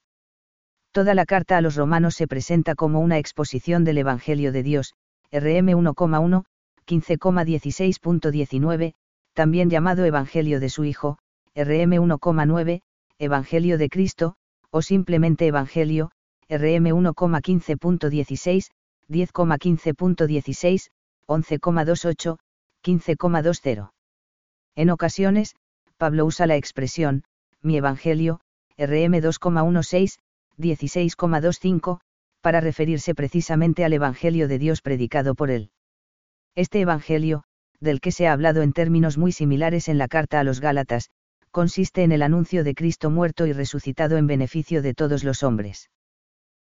Toda 0.92 1.14
la 1.14 1.26
carta 1.26 1.58
a 1.58 1.62
los 1.62 1.76
romanos 1.76 2.16
se 2.16 2.28
presenta 2.28 2.76
como 2.76 3.00
una 3.00 3.18
exposición 3.18 3.84
del 3.84 4.00
Evangelio 4.00 4.52
de 4.52 4.64
Dios, 4.64 4.94
RM 5.32 5.70
1,1, 5.70 6.44
15,16.19, 6.88 8.94
también 9.34 9.70
llamado 9.70 10.06
Evangelio 10.06 10.60
de 10.60 10.70
su 10.70 10.86
Hijo, 10.86 11.20
RM 11.56 11.98
1,9, 11.98 12.82
Evangelio 13.20 13.78
de 13.78 13.90
Cristo, 13.90 14.36
o 14.72 14.82
simplemente 14.82 15.46
Evangelio, 15.48 16.12
RM 16.50 16.90
1,15.16, 16.90 18.72
10,15.16, 19.08 20.90
11,28, 21.28 22.38
15,20. 22.84 23.90
En 24.76 24.90
ocasiones, 24.90 25.56
Pablo 25.98 26.26
usa 26.26 26.48
la 26.48 26.56
expresión, 26.56 27.24
mi 27.66 27.78
Evangelio, 27.78 28.40
RM 28.78 29.16
2,16, 29.22 30.20
16,25, 30.58 32.00
para 32.42 32.62
referirse 32.62 33.16
precisamente 33.16 33.84
al 33.84 33.94
Evangelio 33.94 34.48
de 34.48 34.60
Dios 34.60 34.82
predicado 34.82 35.34
por 35.34 35.50
él. 35.50 35.72
Este 36.56 36.80
Evangelio, 36.80 37.44
del 37.80 38.02
que 38.02 38.12
se 38.12 38.28
ha 38.28 38.34
hablado 38.34 38.62
en 38.62 38.72
términos 38.72 39.18
muy 39.18 39.32
similares 39.32 39.90
en 39.90 39.98
la 39.98 40.08
carta 40.08 40.40
a 40.40 40.44
los 40.44 40.60
Gálatas, 40.60 41.10
consiste 41.52 42.04
en 42.04 42.12
el 42.12 42.22
anuncio 42.22 42.64
de 42.64 42.76
Cristo 42.76 43.10
muerto 43.10 43.48
y 43.48 43.54
resucitado 43.54 44.18
en 44.18 44.28
beneficio 44.28 44.82
de 44.82 44.94
todos 44.94 45.24
los 45.24 45.42
hombres. 45.42 45.90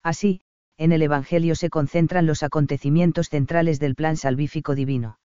Así, 0.03 0.41
en 0.79 0.93
el 0.93 1.03
Evangelio 1.03 1.57
se 1.57 1.71
concentran 1.71 2.27
los 2.27 2.43
acontecimientos 2.43 3.29
centrales 3.29 3.81
del 3.81 3.95
plan 3.95 4.17
salvífico 4.17 4.75
divino. 4.75 5.19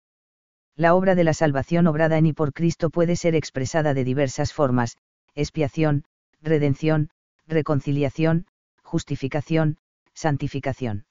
La 0.76 0.96
obra 0.96 1.16
de 1.16 1.24
la 1.24 1.34
salvación 1.34 1.88
obrada 1.88 2.18
en 2.18 2.26
y 2.26 2.34
por 2.34 2.54
Cristo 2.54 2.90
puede 2.90 3.16
ser 3.16 3.36
expresada 3.36 3.94
de 3.94 4.04
diversas 4.04 4.54
formas, 4.54 4.98
expiación, 5.36 6.04
redención, 6.42 7.10
reconciliación, 7.48 8.48
justificación, 8.84 9.78
santificación. 10.14 11.06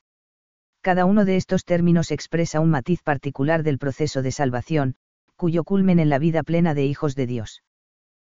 Cada 0.82 1.04
uno 1.04 1.24
de 1.24 1.36
estos 1.36 1.64
términos 1.64 2.10
expresa 2.10 2.60
un 2.60 2.70
matiz 2.70 3.02
particular 3.02 3.62
del 3.62 3.78
proceso 3.78 4.22
de 4.22 4.32
salvación, 4.32 4.96
cuyo 5.36 5.64
culmen 5.64 5.98
en 5.98 6.08
la 6.08 6.18
vida 6.18 6.42
plena 6.42 6.74
de 6.74 6.84
hijos 6.84 7.14
de 7.14 7.26
Dios. 7.26 7.62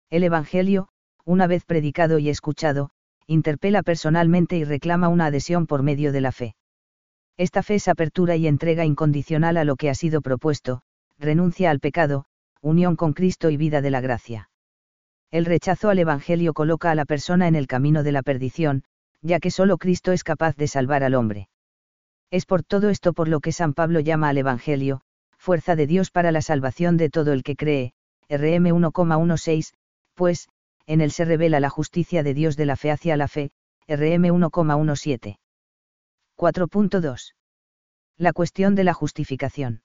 El 0.10 0.24
Evangelio, 0.24 0.90
una 1.24 1.48
vez 1.48 1.66
predicado 1.66 2.20
y 2.20 2.30
escuchado, 2.30 2.92
interpela 3.28 3.82
personalmente 3.82 4.58
y 4.58 4.64
reclama 4.64 5.10
una 5.10 5.28
adhesión 5.28 5.66
por 5.66 5.82
medio 5.82 6.12
de 6.12 6.22
la 6.22 6.32
fe. 6.32 6.56
Esta 7.38 7.64
fe 7.64 7.76
es 7.76 7.88
apertura 7.88 8.36
y 8.36 8.48
entrega 8.48 8.86
incondicional 8.86 9.58
a 9.58 9.64
lo 9.64 9.76
que 9.76 9.90
ha 9.90 9.96
sido 9.96 10.22
propuesto, 10.22 10.82
renuncia 11.18 11.72
al 11.72 11.80
pecado, 11.80 12.26
unión 12.62 12.96
con 12.96 13.14
Cristo 13.14 13.50
y 13.50 13.58
vida 13.58 13.82
de 13.82 13.92
la 13.92 14.02
gracia. 14.02 14.50
El 15.36 15.44
rechazo 15.44 15.90
al 15.90 16.00
Evangelio 16.00 16.54
coloca 16.54 16.92
a 16.92 16.96
la 16.96 17.04
persona 17.04 17.50
en 17.50 17.56
el 17.56 17.68
camino 17.68 18.04
de 18.04 18.14
la 18.14 18.24
perdición, 18.24 18.86
ya 19.22 19.42
que 19.42 19.52
solo 19.52 19.78
Cristo 19.78 20.14
es 20.14 20.24
capaz 20.24 20.56
de 20.56 20.70
salvar 20.70 21.04
al 21.04 21.14
hombre. 21.14 21.50
Es 22.32 22.46
por 22.46 22.64
todo 22.64 22.90
esto 22.90 23.12
por 23.12 23.28
lo 23.28 23.42
que 23.42 23.52
San 23.52 23.74
Pablo 23.74 24.00
llama 24.00 24.30
al 24.30 24.38
Evangelio, 24.38 25.02
fuerza 25.38 25.76
de 25.76 25.88
Dios 25.88 26.10
para 26.10 26.32
la 26.32 26.42
salvación 26.42 26.96
de 26.96 27.10
todo 27.10 27.34
el 27.34 27.44
que 27.44 27.58
cree, 27.58 27.92
RM 28.30 28.68
1,16, 28.68 29.74
pues, 30.14 30.48
en 30.86 31.02
él 31.02 31.12
se 31.12 31.26
revela 31.26 31.60
la 31.60 31.70
justicia 31.70 32.24
de 32.24 32.34
Dios 32.34 32.56
de 32.56 32.68
la 32.68 32.78
fe 32.78 32.92
hacia 32.92 33.18
la 33.18 33.28
fe, 33.28 33.52
RM 33.90 34.30
1,17. 34.30 35.38
4.2. 36.38 37.34
La 38.16 38.32
cuestión 38.32 38.74
de 38.74 38.86
la 38.86 38.94
justificación. 38.94 39.82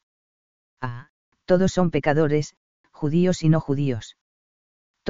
A. 0.81 1.11
Todos 1.45 1.73
son 1.73 1.91
pecadores, 1.91 2.55
judíos 2.93 3.43
y 3.43 3.49
no 3.49 3.59
judíos. 3.59 4.17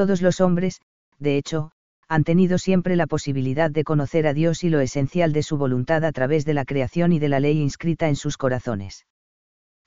Todos 0.01 0.23
los 0.23 0.41
hombres, 0.41 0.81
de 1.19 1.37
hecho, 1.37 1.73
han 2.09 2.25
tenido 2.25 2.57
siempre 2.57 2.97
la 2.97 3.07
posibilidad 3.07 3.71
de 3.71 3.85
conocer 3.85 4.27
a 4.27 4.33
Dios 4.33 4.65
y 4.65 4.71
lo 4.71 4.81
esencial 4.81 5.35
de 5.35 5.43
su 5.43 5.59
voluntad 5.59 6.07
a 6.07 6.13
través 6.13 6.47
de 6.47 6.55
la 6.55 6.65
creación 6.65 7.13
y 7.13 7.19
de 7.19 7.29
la 7.29 7.39
ley 7.39 7.61
inscrita 7.61 8.09
en 8.09 8.17
sus 8.17 8.39
corazones. 8.39 9.05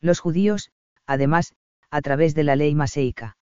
Los 0.02 0.19
judíos, 0.19 0.69
además, 1.08 1.56
a 1.89 2.02
través 2.02 2.36
de 2.36 2.43
la 2.43 2.56
ley 2.56 2.76
maseica. 2.76 3.38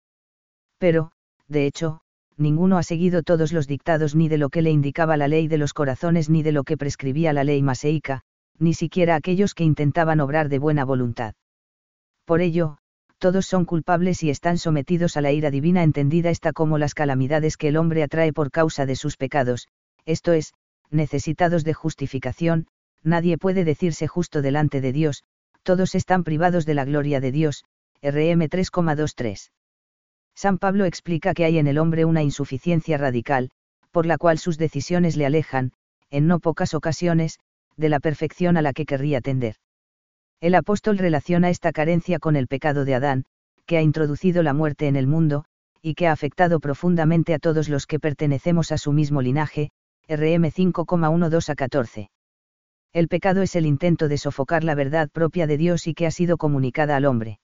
Pero, 0.77 1.11
de 1.47 1.65
hecho, 1.65 2.01
ninguno 2.37 2.77
ha 2.77 2.83
seguido 2.83 3.23
todos 3.23 3.51
los 3.51 3.65
dictados 3.65 4.13
ni 4.13 4.29
de 4.29 4.37
lo 4.37 4.49
que 4.49 4.61
le 4.61 4.69
indicaba 4.69 5.17
la 5.17 5.27
ley 5.27 5.47
de 5.47 5.57
los 5.57 5.73
corazones 5.73 6.29
ni 6.29 6.43
de 6.43 6.51
lo 6.51 6.63
que 6.63 6.77
prescribía 6.77 7.33
la 7.33 7.43
ley 7.43 7.63
maseica, 7.63 8.21
ni 8.59 8.75
siquiera 8.75 9.15
aquellos 9.15 9.55
que 9.55 9.63
intentaban 9.63 10.19
obrar 10.19 10.49
de 10.49 10.59
buena 10.59 10.85
voluntad. 10.85 11.33
Por 12.25 12.41
ello, 12.41 12.77
todos 13.19 13.45
son 13.45 13.65
culpables 13.65 14.23
y 14.23 14.29
están 14.29 14.57
sometidos 14.57 15.17
a 15.17 15.21
la 15.21 15.31
ira 15.31 15.51
divina 15.51 15.83
entendida 15.83 16.29
esta 16.29 16.53
como 16.53 16.77
las 16.77 16.93
calamidades 16.93 17.57
que 17.57 17.67
el 17.67 17.77
hombre 17.77 18.01
atrae 18.01 18.33
por 18.33 18.49
causa 18.49 18.85
de 18.85 18.95
sus 18.95 19.17
pecados, 19.17 19.67
esto 20.05 20.33
es, 20.33 20.53
necesitados 20.89 21.63
de 21.63 21.73
justificación, 21.73 22.67
nadie 23.03 23.37
puede 23.37 23.65
decirse 23.65 24.07
justo 24.07 24.41
delante 24.41 24.81
de 24.81 24.93
Dios, 24.93 25.23
todos 25.63 25.95
están 25.95 26.23
privados 26.23 26.65
de 26.65 26.73
la 26.73 26.85
gloria 26.85 27.19
de 27.19 27.31
Dios, 27.31 27.65
RM 28.01 28.47
3,23. 28.47 29.51
San 30.33 30.57
Pablo 30.57 30.85
explica 30.85 31.33
que 31.33 31.43
hay 31.43 31.57
en 31.57 31.67
el 31.67 31.77
hombre 31.77 32.05
una 32.05 32.23
insuficiencia 32.23 32.97
radical, 32.97 33.51
por 33.91 34.05
la 34.05 34.17
cual 34.17 34.39
sus 34.39 34.57
decisiones 34.57 35.17
le 35.17 35.25
alejan, 35.25 35.73
en 36.09 36.27
no 36.27 36.39
pocas 36.39 36.73
ocasiones, 36.73 37.39
de 37.75 37.89
la 37.89 37.99
perfección 37.99 38.55
a 38.55 38.61
la 38.61 38.71
que 38.71 38.85
querría 38.85 39.19
tender. 39.19 39.55
El 40.41 40.55
apóstol 40.55 40.97
relaciona 40.97 41.49
esta 41.49 41.73
carencia 41.73 42.17
con 42.17 42.37
el 42.37 42.47
pecado 42.47 42.85
de 42.85 42.95
Adán, 42.95 43.25
que 43.65 43.77
ha 43.77 43.81
introducido 43.81 44.41
la 44.41 44.53
muerte 44.53 44.87
en 44.87 44.95
el 44.95 45.05
mundo, 45.05 45.43
y 45.81 45.95
que 45.95 46.07
ha 46.07 46.13
afectado 46.13 46.61
profundamente 46.61 47.33
a 47.33 47.39
todos 47.39 47.67
los 47.67 47.85
que 47.85 47.99
pertenecemos 47.99 48.71
a 48.71 48.77
su 48.77 48.93
mismo 48.93 49.21
linaje, 49.21 49.71
RM 50.07 50.45
5,12 50.45 51.49
a 51.49 51.55
14. 51.55 52.09
El 52.93 53.07
pecado 53.09 53.41
es 53.41 53.55
el 53.55 53.65
intento 53.65 54.07
de 54.07 54.17
sofocar 54.17 54.63
la 54.63 54.75
verdad 54.75 55.09
propia 55.09 55.45
de 55.45 55.57
Dios 55.57 55.87
y 55.87 55.93
que 55.93 56.07
ha 56.07 56.11
sido 56.11 56.37
comunicada 56.37 56.95
al 56.95 57.05
hombre. 57.05 57.39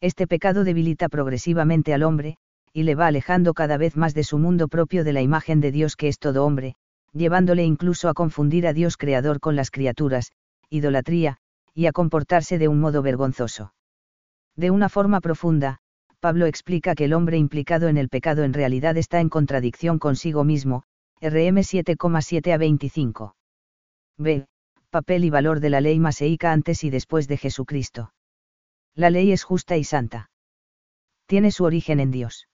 Este 0.00 0.26
pecado 0.26 0.64
debilita 0.64 1.08
progresivamente 1.08 1.94
al 1.94 2.02
hombre, 2.02 2.36
y 2.72 2.82
le 2.82 2.96
va 2.96 3.06
alejando 3.06 3.54
cada 3.54 3.76
vez 3.76 3.96
más 3.96 4.12
de 4.14 4.24
su 4.24 4.38
mundo 4.38 4.68
propio 4.68 5.04
de 5.04 5.12
la 5.12 5.22
imagen 5.22 5.60
de 5.60 5.70
Dios 5.72 5.94
que 5.96 6.08
es 6.08 6.18
todo 6.18 6.44
hombre, 6.44 6.74
llevándole 7.12 7.64
incluso 7.64 8.08
a 8.08 8.14
confundir 8.14 8.66
a 8.66 8.72
Dios 8.72 8.96
creador 8.96 9.40
con 9.40 9.56
las 9.56 9.70
criaturas, 9.70 10.32
idolatría, 10.68 11.38
y 11.78 11.86
a 11.86 11.92
comportarse 11.92 12.58
de 12.58 12.66
un 12.66 12.80
modo 12.80 13.02
vergonzoso. 13.02 13.72
De 14.56 14.72
una 14.72 14.88
forma 14.88 15.20
profunda, 15.20 15.78
Pablo 16.18 16.46
explica 16.46 16.96
que 16.96 17.04
el 17.04 17.12
hombre 17.12 17.36
implicado 17.36 17.86
en 17.86 17.96
el 17.96 18.08
pecado 18.08 18.42
en 18.42 18.52
realidad 18.52 18.96
está 18.96 19.20
en 19.20 19.28
contradicción 19.28 20.00
consigo 20.00 20.42
mismo, 20.42 20.82
RM 21.20 21.58
7,7 21.58 22.52
a 22.52 22.58
25. 22.58 23.36
B. 24.16 24.46
Papel 24.90 25.24
y 25.24 25.30
valor 25.30 25.60
de 25.60 25.70
la 25.70 25.80
ley 25.80 26.00
maseica 26.00 26.50
antes 26.50 26.82
y 26.82 26.90
después 26.90 27.28
de 27.28 27.36
Jesucristo. 27.36 28.12
La 28.96 29.10
ley 29.10 29.30
es 29.30 29.44
justa 29.44 29.76
y 29.76 29.84
santa. 29.84 30.32
Tiene 31.26 31.52
su 31.52 31.62
origen 31.62 32.00
en 32.00 32.10
Dios. 32.10 32.48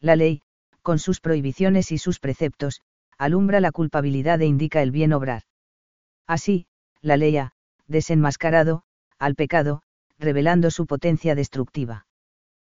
La 0.00 0.16
ley, 0.16 0.40
con 0.80 0.98
sus 0.98 1.20
prohibiciones 1.20 1.92
y 1.92 1.98
sus 1.98 2.18
preceptos, 2.18 2.80
alumbra 3.18 3.60
la 3.60 3.72
culpabilidad 3.72 4.40
e 4.40 4.46
indica 4.46 4.80
el 4.80 4.90
bien 4.90 5.12
obrar. 5.12 5.42
Así, 6.26 6.66
la 7.02 7.18
ley 7.18 7.36
ha, 7.36 7.52
desenmascarado, 7.88 8.82
al 9.18 9.34
pecado, 9.34 9.82
revelando 10.18 10.70
su 10.70 10.86
potencia 10.86 11.34
destructiva. 11.34 12.06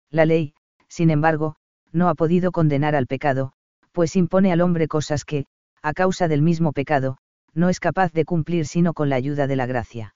La 0.10 0.26
ley, 0.26 0.54
sin 0.88 1.10
embargo, 1.10 1.56
no 1.92 2.10
ha 2.10 2.16
podido 2.16 2.52
condenar 2.52 2.96
al 2.96 3.08
pecado, 3.08 3.54
pues 3.92 4.16
impone 4.16 4.52
al 4.52 4.62
hombre 4.62 4.88
cosas 4.88 5.26
que, 5.26 5.46
a 5.82 5.94
causa 5.94 6.28
del 6.28 6.42
mismo 6.42 6.72
pecado, 6.72 7.18
no 7.54 7.70
es 7.70 7.80
capaz 7.80 8.14
de 8.14 8.26
cumplir 8.26 8.66
sino 8.66 8.94
con 8.94 9.10
la 9.10 9.18
ayuda 9.18 9.48
de 9.48 9.56
la 9.56 9.66
gracia. 9.66 10.16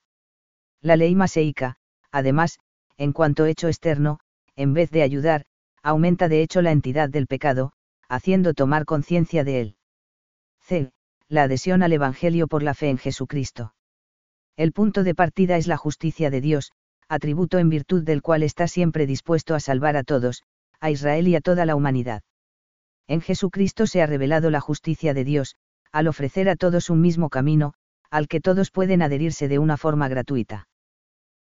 La 0.80 0.96
ley 0.96 1.14
maseica, 1.14 1.76
además, 2.10 2.58
en 2.96 3.12
cuanto 3.12 3.44
hecho 3.46 3.68
externo, 3.68 4.20
en 4.54 4.72
vez 4.72 4.90
de 4.90 5.02
ayudar, 5.02 5.44
aumenta 5.82 6.28
de 6.28 6.42
hecho 6.42 6.62
la 6.62 6.72
entidad 6.72 7.10
del 7.10 7.26
pecado, 7.26 7.72
haciendo 8.08 8.54
tomar 8.54 8.84
conciencia 8.84 9.44
de 9.44 9.60
él. 9.60 9.76
C. 10.60 10.90
La 11.28 11.44
adhesión 11.44 11.82
al 11.82 11.92
Evangelio 11.92 12.48
por 12.48 12.62
la 12.62 12.74
fe 12.74 12.88
en 12.88 12.98
Jesucristo. 12.98 13.75
El 14.56 14.72
punto 14.72 15.04
de 15.04 15.14
partida 15.14 15.58
es 15.58 15.66
la 15.66 15.76
justicia 15.76 16.30
de 16.30 16.40
Dios, 16.40 16.72
atributo 17.08 17.58
en 17.58 17.68
virtud 17.68 18.02
del 18.02 18.22
cual 18.22 18.42
está 18.42 18.68
siempre 18.68 19.06
dispuesto 19.06 19.54
a 19.54 19.60
salvar 19.60 19.96
a 19.96 20.02
todos, 20.02 20.42
a 20.80 20.90
Israel 20.90 21.28
y 21.28 21.36
a 21.36 21.40
toda 21.40 21.66
la 21.66 21.76
humanidad. 21.76 22.22
En 23.06 23.20
Jesucristo 23.20 23.86
se 23.86 24.00
ha 24.00 24.06
revelado 24.06 24.50
la 24.50 24.60
justicia 24.60 25.12
de 25.12 25.24
Dios, 25.24 25.56
al 25.92 26.08
ofrecer 26.08 26.48
a 26.48 26.56
todos 26.56 26.90
un 26.90 27.00
mismo 27.02 27.28
camino, 27.28 27.74
al 28.10 28.28
que 28.28 28.40
todos 28.40 28.70
pueden 28.70 29.02
adherirse 29.02 29.46
de 29.46 29.58
una 29.58 29.76
forma 29.76 30.08
gratuita. 30.08 30.68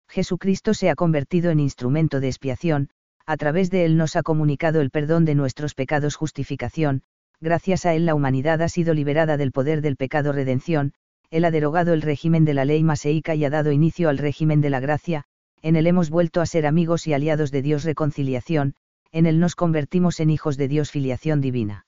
Jesucristo 0.09 0.73
se 0.73 0.89
ha 0.89 0.95
convertido 0.95 1.51
en 1.51 1.59
instrumento 1.59 2.19
de 2.19 2.27
expiación, 2.27 2.89
a 3.25 3.37
través 3.37 3.71
de 3.71 3.85
él 3.85 3.97
nos 3.97 4.15
ha 4.15 4.23
comunicado 4.23 4.81
el 4.81 4.91
perdón 4.91 5.25
de 5.25 5.35
nuestros 5.35 5.73
pecados 5.73 6.15
justificación, 6.15 7.01
gracias 7.39 7.85
a 7.85 7.93
él 7.93 8.05
la 8.05 8.13
humanidad 8.13 8.61
ha 8.61 8.69
sido 8.69 8.93
liberada 8.93 9.37
del 9.37 9.51
poder 9.51 9.81
del 9.81 9.95
pecado 9.95 10.31
redención, 10.31 10.93
él 11.35 11.43
ha 11.43 11.51
derogado 11.51 11.93
el 11.93 12.01
régimen 12.01 12.45
de 12.45 12.53
la 12.53 12.63
ley 12.63 12.81
maseica 12.81 13.35
y 13.35 13.43
ha 13.43 13.49
dado 13.49 13.73
inicio 13.73 14.07
al 14.07 14.17
régimen 14.17 14.61
de 14.61 14.69
la 14.69 14.79
gracia, 14.79 15.25
en 15.61 15.75
él 15.75 15.85
hemos 15.85 16.09
vuelto 16.09 16.39
a 16.39 16.45
ser 16.45 16.65
amigos 16.65 17.07
y 17.07 17.13
aliados 17.13 17.51
de 17.51 17.61
Dios 17.61 17.83
reconciliación, 17.83 18.75
en 19.11 19.25
él 19.25 19.41
nos 19.41 19.53
convertimos 19.53 20.21
en 20.21 20.29
hijos 20.29 20.55
de 20.55 20.69
Dios 20.69 20.91
filiación 20.91 21.41
divina. 21.41 21.87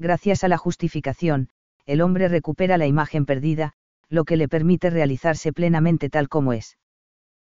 Gracias 0.00 0.42
a 0.42 0.48
la 0.48 0.58
justificación, 0.58 1.48
el 1.84 2.00
hombre 2.00 2.26
recupera 2.26 2.76
la 2.76 2.88
imagen 2.88 3.24
perdida, 3.24 3.74
lo 4.08 4.24
que 4.24 4.36
le 4.36 4.48
permite 4.48 4.90
realizarse 4.90 5.52
plenamente 5.52 6.10
tal 6.10 6.28
como 6.28 6.52
es. 6.52 6.76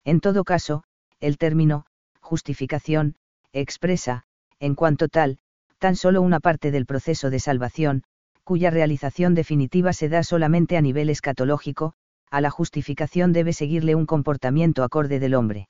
En 0.05 0.20
todo 0.20 0.44
caso, 0.44 0.85
el 1.18 1.38
término, 1.38 1.87
justificación, 2.20 3.16
expresa, 3.53 4.23
en 4.61 4.77
cuanto 4.77 5.09
tal, 5.09 5.38
tan 5.81 5.96
solo 5.96 6.23
una 6.23 6.38
parte 6.38 6.70
del 6.70 6.87
proceso 6.87 7.31
de 7.31 7.40
salvación, 7.40 8.05
cuya 8.44 8.70
realización 8.70 9.35
definitiva 9.35 9.92
se 9.92 10.09
da 10.09 10.22
solamente 10.22 10.76
a 10.76 10.81
nivel 10.81 11.11
escatológico, 11.11 11.94
a 12.31 12.40
la 12.40 12.50
justificación 12.50 13.33
debe 13.33 13.53
seguirle 13.53 13.94
un 13.94 14.07
comportamiento 14.07 14.85
acorde 14.85 15.18
del 15.18 15.35
hombre. 15.35 15.68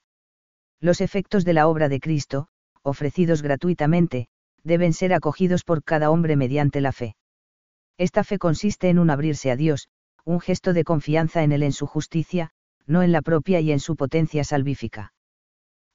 Los 0.80 1.00
efectos 1.00 1.44
de 1.44 1.52
la 1.52 1.68
obra 1.68 1.88
de 1.88 2.00
Cristo, 2.00 2.48
ofrecidos 2.83 3.42
gratuitamente, 3.42 4.28
deben 4.62 4.92
ser 4.92 5.12
acogidos 5.12 5.64
por 5.64 5.83
cada 5.83 6.11
hombre 6.11 6.37
mediante 6.37 6.80
la 6.80 6.92
fe. 6.92 7.16
Esta 7.98 8.24
fe 8.24 8.38
consiste 8.38 8.88
en 8.88 8.98
un 8.98 9.11
abrirse 9.11 9.50
a 9.50 9.56
Dios, 9.56 9.88
un 10.24 10.40
gesto 10.40 10.72
de 10.72 10.85
confianza 10.85 11.42
en 11.42 11.52
Él 11.52 11.62
en 11.62 11.72
su 11.72 11.87
justicia, 11.87 12.50
no 12.87 13.02
en 13.02 13.12
la 13.12 13.22
propia 13.22 13.61
y 13.61 13.72
en 13.72 13.80
su 13.80 13.96
potencia 13.96 14.44
salvífica. 14.44 15.12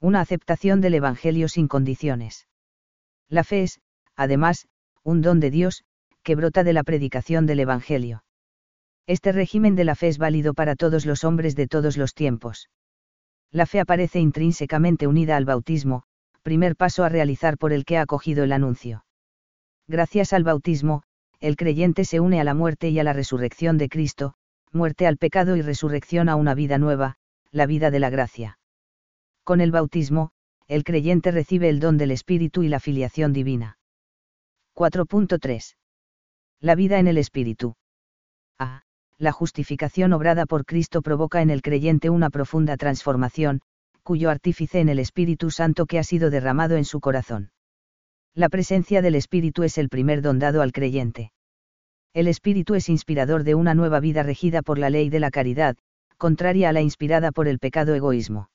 Una 0.00 0.20
aceptación 0.20 0.80
del 0.80 0.94
Evangelio 0.94 1.48
sin 1.48 1.68
condiciones. 1.68 2.46
La 3.28 3.44
fe 3.44 3.62
es, 3.62 3.80
además, 4.14 4.68
un 5.02 5.20
don 5.20 5.40
de 5.40 5.50
Dios, 5.50 5.84
que 6.26 6.34
brota 6.34 6.64
de 6.64 6.72
la 6.72 6.82
predicación 6.82 7.46
del 7.46 7.60
Evangelio. 7.60 8.24
Este 9.06 9.30
régimen 9.30 9.76
de 9.76 9.84
la 9.84 9.94
fe 9.94 10.08
es 10.08 10.18
válido 10.18 10.54
para 10.54 10.74
todos 10.74 11.06
los 11.06 11.22
hombres 11.22 11.54
de 11.54 11.68
todos 11.68 11.96
los 11.96 12.14
tiempos. 12.14 12.68
La 13.52 13.64
fe 13.64 13.78
aparece 13.78 14.18
intrínsecamente 14.18 15.06
unida 15.06 15.36
al 15.36 15.44
bautismo, 15.44 16.02
primer 16.42 16.74
paso 16.74 17.04
a 17.04 17.08
realizar 17.08 17.58
por 17.58 17.72
el 17.72 17.84
que 17.84 17.96
ha 17.96 18.00
acogido 18.00 18.42
el 18.42 18.50
anuncio. 18.50 19.04
Gracias 19.86 20.32
al 20.32 20.42
bautismo, 20.42 21.04
el 21.38 21.54
creyente 21.54 22.04
se 22.04 22.18
une 22.18 22.40
a 22.40 22.44
la 22.44 22.54
muerte 22.54 22.88
y 22.88 22.98
a 22.98 23.04
la 23.04 23.12
resurrección 23.12 23.78
de 23.78 23.88
Cristo, 23.88 24.34
muerte 24.72 25.06
al 25.06 25.18
pecado 25.18 25.54
y 25.54 25.62
resurrección 25.62 26.28
a 26.28 26.34
una 26.34 26.56
vida 26.56 26.76
nueva, 26.76 27.18
la 27.52 27.66
vida 27.66 27.92
de 27.92 28.00
la 28.00 28.10
gracia. 28.10 28.58
Con 29.44 29.60
el 29.60 29.70
bautismo, 29.70 30.32
el 30.66 30.82
creyente 30.82 31.30
recibe 31.30 31.68
el 31.68 31.78
don 31.78 31.98
del 31.98 32.10
Espíritu 32.10 32.64
y 32.64 32.68
la 32.68 32.80
filiación 32.80 33.32
divina. 33.32 33.78
4.3. 34.74 35.76
La 36.66 36.74
vida 36.74 36.98
en 36.98 37.06
el 37.06 37.16
Espíritu. 37.16 37.76
A 38.58 38.82
la 39.18 39.30
justificación 39.30 40.12
obrada 40.12 40.46
por 40.46 40.64
Cristo 40.64 41.00
provoca 41.00 41.40
en 41.40 41.50
el 41.50 41.62
creyente 41.62 42.10
una 42.10 42.28
profunda 42.28 42.76
transformación, 42.76 43.60
cuyo 44.02 44.30
artífice 44.30 44.80
en 44.80 44.88
el 44.88 44.98
Espíritu 44.98 45.52
Santo 45.52 45.86
que 45.86 46.00
ha 46.00 46.02
sido 46.02 46.28
derramado 46.28 46.76
en 46.76 46.84
su 46.84 46.98
corazón. 46.98 47.52
La 48.34 48.48
presencia 48.48 49.00
del 49.00 49.14
Espíritu 49.14 49.62
es 49.62 49.78
el 49.78 49.88
primer 49.88 50.22
don 50.22 50.40
dado 50.40 50.60
al 50.60 50.72
creyente. 50.72 51.30
El 52.12 52.26
Espíritu 52.26 52.74
es 52.74 52.88
inspirador 52.88 53.44
de 53.44 53.54
una 53.54 53.74
nueva 53.74 54.00
vida 54.00 54.24
regida 54.24 54.60
por 54.60 54.80
la 54.80 54.90
ley 54.90 55.08
de 55.08 55.20
la 55.20 55.30
caridad, 55.30 55.76
contraria 56.16 56.70
a 56.70 56.72
la 56.72 56.80
inspirada 56.80 57.30
por 57.30 57.46
el 57.46 57.60
pecado 57.60 57.94
egoísmo. 57.94 58.50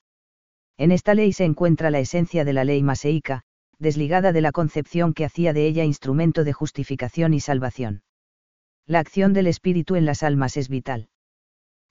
En 0.76 0.92
esta 0.92 1.14
ley 1.14 1.32
se 1.32 1.46
encuentra 1.46 1.90
la 1.90 2.00
esencia 2.00 2.44
de 2.44 2.52
la 2.52 2.66
ley 2.66 2.84
maseica, 2.84 3.44
desligada 3.82 4.32
de 4.32 4.42
la 4.42 4.52
concepción 4.52 5.14
que 5.14 5.26
hacía 5.26 5.54
de 5.54 5.66
ella 5.66 5.84
instrumento 5.84 6.44
de 6.44 6.54
justificación 6.54 7.34
y 7.34 7.40
salvación. 7.40 8.04
La 8.86 9.00
acción 9.00 9.34
del 9.34 9.48
Espíritu 9.48 9.96
en 9.96 10.06
las 10.06 10.24
almas 10.24 10.56
es 10.56 10.70
vital. 10.70 11.10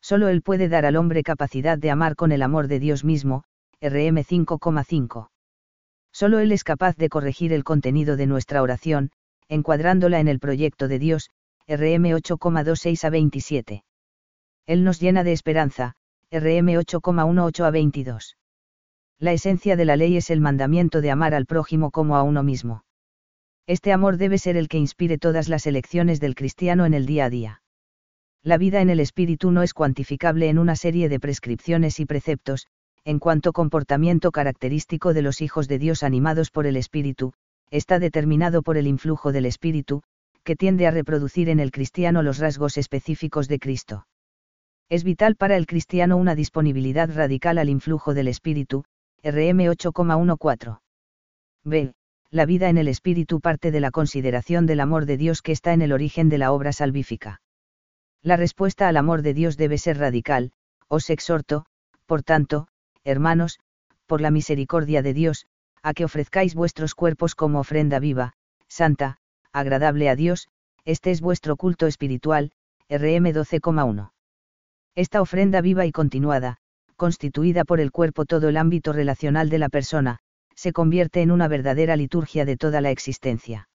Solo 0.01 0.29
Él 0.29 0.41
puede 0.41 0.69
dar 0.69 0.87
al 0.87 0.97
hombre 0.97 1.23
capacidad 1.23 1.77
de 1.77 1.91
amar 1.91 2.17
con 2.17 2.33
el 2.33 2.43
amor 2.43 2.69
de 2.69 2.79
Dios 2.79 3.05
mismo, 3.05 3.45
RM 3.83 4.19
5,5. 4.19 5.29
Solo 6.13 6.39
Él 6.39 6.53
es 6.53 6.65
capaz 6.65 6.97
de 6.97 7.09
corregir 7.09 7.53
el 7.53 7.65
contenido 7.65 8.17
de 8.17 8.27
nuestra 8.27 8.63
oración, 8.63 9.11
encuadrándola 9.49 10.21
en 10.21 10.29
el 10.29 10.39
proyecto 10.39 10.89
de 10.89 10.99
Dios, 10.99 11.31
RM 11.67 12.05
8,26 12.15 13.05
a 13.05 13.11
27. 13.11 13.85
Él 14.67 14.85
nos 14.85 15.01
llena 15.01 15.25
de 15.25 15.33
esperanza, 15.33 15.95
RM 16.31 16.69
8,18 16.69 17.65
a 17.65 17.71
22. 17.71 18.37
La 19.23 19.35
esencia 19.35 19.77
de 19.77 19.85
la 19.85 19.97
ley 19.97 20.17
es 20.17 20.31
el 20.31 20.41
mandamiento 20.41 21.03
de 21.03 21.11
amar 21.11 21.35
al 21.35 21.45
prójimo 21.45 21.91
como 21.91 22.17
a 22.17 22.23
uno 22.23 22.43
mismo. 22.43 22.85
Este 23.67 23.93
amor 23.93 24.17
debe 24.17 24.39
ser 24.39 24.57
el 24.57 24.67
que 24.67 24.79
inspire 24.79 25.19
todas 25.19 25.51
las 25.51 25.67
elecciones 25.67 26.21
del 26.21 26.35
cristiano 26.35 26.87
en 26.87 26.95
el 26.95 27.05
día 27.05 27.27
a 27.27 27.31
día. 27.31 27.63
La 28.43 28.57
vida 28.57 28.81
en 28.81 28.89
el 28.89 28.99
espíritu 28.99 29.51
no 29.51 29.63
es 29.63 29.75
cuantificable 29.75 30.49
en 30.49 30.59
una 30.59 30.75
serie 30.75 31.11
de 31.11 31.21
prescripciones 31.21 32.01
y 32.01 32.07
preceptos, 32.07 32.67
en 33.05 33.19
cuanto 33.19 33.53
comportamiento 33.53 34.33
característico 34.33 35.13
de 35.13 35.21
los 35.21 35.43
hijos 35.43 35.69
de 35.69 35.79
Dios 35.79 36.03
animados 36.03 36.51
por 36.51 36.67
el 36.67 36.79
espíritu, 36.79 37.35
está 37.71 37.99
determinado 37.99 38.63
por 38.63 38.79
el 38.79 38.87
influjo 38.87 39.33
del 39.33 39.45
espíritu, 39.45 40.03
que 40.45 40.57
tiende 40.57 40.87
a 40.87 40.93
reproducir 40.93 41.51
en 41.51 41.61
el 41.61 41.73
cristiano 41.73 42.23
los 42.23 42.39
rasgos 42.39 42.79
específicos 42.79 43.49
de 43.49 43.59
Cristo. 43.59 44.07
Es 44.89 45.05
vital 45.05 45.37
para 45.37 45.59
el 45.59 45.67
cristiano 45.67 46.17
una 46.17 46.35
disponibilidad 46.35 47.15
radical 47.15 47.59
al 47.59 47.69
influjo 47.69 48.15
del 48.15 48.27
espíritu, 48.27 48.85
RM 49.23 49.61
8,14. 49.71 50.81
B 51.65 51.95
la 52.31 52.47
vida 52.47 52.69
en 52.69 52.79
el 52.79 52.87
espíritu 52.87 53.41
parte 53.41 53.73
de 53.73 53.81
la 53.81 53.91
consideración 53.91 54.65
del 54.65 54.81
amor 54.81 55.05
de 55.05 55.17
Dios 55.17 55.43
que 55.43 55.51
está 55.51 55.73
en 55.73 55.83
el 55.83 55.93
origen 55.93 56.29
de 56.29 56.39
la 56.39 56.53
obra 56.53 56.73
salvífica. 56.73 57.41
La 58.23 58.37
respuesta 58.37 58.87
al 58.87 58.97
amor 58.97 59.23
de 59.23 59.35
Dios 59.35 59.57
debe 59.57 59.79
ser 59.79 59.99
radical, 59.99 60.53
os 60.87 61.11
exhorto, 61.11 61.67
por 62.07 62.23
tanto, 62.23 62.69
hermanos, 63.03 63.59
por 64.07 64.21
la 64.21 64.31
misericordia 64.31 65.03
de 65.03 65.13
Dios, 65.13 65.47
a 65.83 65.93
que 65.93 66.05
ofrezcáis 66.05 66.55
vuestros 66.55 66.95
cuerpos 66.95 67.35
como 67.35 67.59
ofrenda 67.59 67.99
viva, 67.99 68.35
santa, 68.69 69.17
agradable 69.53 70.09
a 70.09 70.15
Dios, 70.15 70.49
este 70.85 71.11
es 71.11 71.21
vuestro 71.21 71.57
culto 71.57 71.87
espiritual, 71.89 72.53
RM 72.89 73.33
12,1. 73.33 74.13
Esta 74.95 75.21
ofrenda 75.21 75.61
viva 75.61 75.85
y 75.87 75.93
continuada, 75.93 76.59
constituida 77.01 77.65
por 77.65 77.81
el 77.81 77.93
cuerpo 77.93 78.27
todo 78.27 78.51
el 78.51 78.59
ámbito 78.59 78.93
relacional 78.93 79.49
de 79.49 79.59
la 79.59 79.71
persona, 79.71 80.19
se 80.55 80.75
convierte 80.75 81.23
en 81.23 81.31
una 81.31 81.49
verdadera 81.49 81.97
liturgia 81.97 82.45
de 82.45 82.59
toda 82.59 82.83
la 82.83 82.91
existencia. 82.91 83.71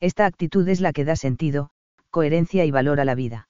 Esta 0.00 0.26
actitud 0.26 0.68
es 0.68 0.80
la 0.80 0.92
que 0.92 1.04
da 1.04 1.14
sentido, 1.14 1.70
coherencia 2.10 2.64
y 2.64 2.72
valor 2.72 2.98
a 2.98 3.04
la 3.04 3.14
vida. 3.14 3.48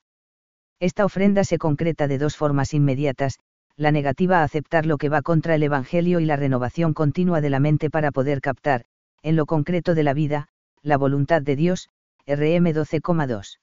Esta 0.81 1.07
ofrenda 1.07 1.45
se 1.45 1.57
concreta 1.57 2.09
de 2.09 2.19
dos 2.19 2.37
formas 2.37 2.75
inmediatas, 2.75 3.39
la 3.75 3.91
negativa 3.91 4.41
a 4.41 4.43
aceptar 4.43 4.85
lo 4.85 4.99
que 4.99 5.09
va 5.09 5.23
contra 5.23 5.55
el 5.55 5.63
Evangelio 5.63 6.21
y 6.21 6.27
la 6.27 6.37
renovación 6.37 6.93
continua 6.93 7.41
de 7.41 7.49
la 7.49 7.59
mente 7.59 7.89
para 7.89 8.11
poder 8.11 8.43
captar, 8.43 8.85
en 9.23 9.35
lo 9.35 9.47
concreto 9.47 9.95
de 9.95 10.03
la 10.03 10.13
vida, 10.13 10.49
la 10.83 10.99
voluntad 10.99 11.41
de 11.41 11.57
Dios, 11.57 11.89
RM 12.27 12.75
12,2. 12.75 13.61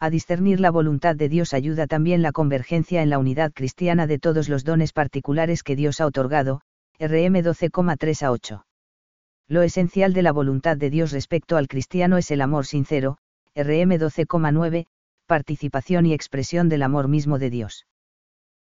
A 0.00 0.10
discernir 0.10 0.60
la 0.60 0.70
voluntad 0.70 1.16
de 1.16 1.28
Dios 1.28 1.52
ayuda 1.52 1.88
también 1.88 2.22
la 2.22 2.30
convergencia 2.30 3.02
en 3.02 3.10
la 3.10 3.18
unidad 3.18 3.52
cristiana 3.52 4.06
de 4.06 4.20
todos 4.20 4.48
los 4.48 4.62
dones 4.62 4.92
particulares 4.92 5.64
que 5.64 5.74
Dios 5.74 6.00
ha 6.00 6.06
otorgado, 6.06 6.60
RM 7.00 7.42
12,3 7.42 8.22
a 8.22 8.30
8. 8.30 8.66
Lo 9.48 9.62
esencial 9.62 10.12
de 10.12 10.22
la 10.22 10.30
voluntad 10.30 10.76
de 10.76 10.90
Dios 10.90 11.10
respecto 11.10 11.56
al 11.56 11.66
cristiano 11.66 12.16
es 12.16 12.30
el 12.30 12.42
amor 12.42 12.66
sincero, 12.66 13.18
RM 13.56 13.98
12,9, 13.98 14.86
participación 15.26 16.06
y 16.06 16.14
expresión 16.14 16.68
del 16.68 16.84
amor 16.84 17.08
mismo 17.08 17.40
de 17.40 17.50
Dios. 17.50 17.86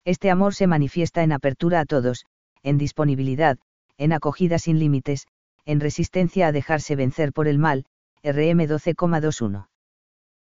Este 0.05 0.31
amor 0.31 0.55
se 0.55 0.69
manifiesta 0.69 1.25
en 1.25 1.33
apertura 1.33 1.81
a 1.81 1.85
todos, 1.85 2.27
en 2.63 2.79
disponibilidad, 2.79 3.59
en 3.99 4.13
acogida 4.13 4.61
sin 4.61 4.79
límites, 4.79 5.27
en 5.65 5.81
resistencia 5.81 6.47
a 6.47 6.53
dejarse 6.53 6.95
vencer 6.95 7.33
por 7.33 7.49
el 7.49 7.59
mal, 7.59 7.87
RM 8.23 8.69
12,21. 8.69 9.67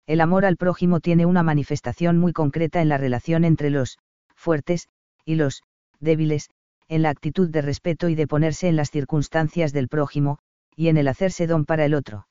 El 0.09 0.21
amor 0.21 0.43
al 0.43 0.57
prójimo 0.57 1.01
tiene 1.01 1.27
una 1.27 1.43
manifestación 1.43 2.17
muy 2.17 2.33
concreta 2.33 2.81
en 2.81 2.89
la 2.89 2.97
relación 2.97 3.43
entre 3.43 3.69
los 3.69 3.99
fuertes 4.35 4.87
y 5.23 5.35
los 5.35 5.61
débiles, 5.99 6.49
en 6.87 7.03
la 7.03 7.11
actitud 7.11 7.47
de 7.47 7.61
respeto 7.61 8.09
y 8.09 8.15
de 8.15 8.25
ponerse 8.25 8.67
en 8.67 8.75
las 8.75 8.89
circunstancias 8.89 9.71
del 9.71 9.87
prójimo, 9.87 10.39
y 10.75 10.87
en 10.87 10.97
el 10.97 11.07
hacerse 11.07 11.45
don 11.45 11.63
para 11.63 11.85
el 11.85 11.93
otro. 11.93 12.27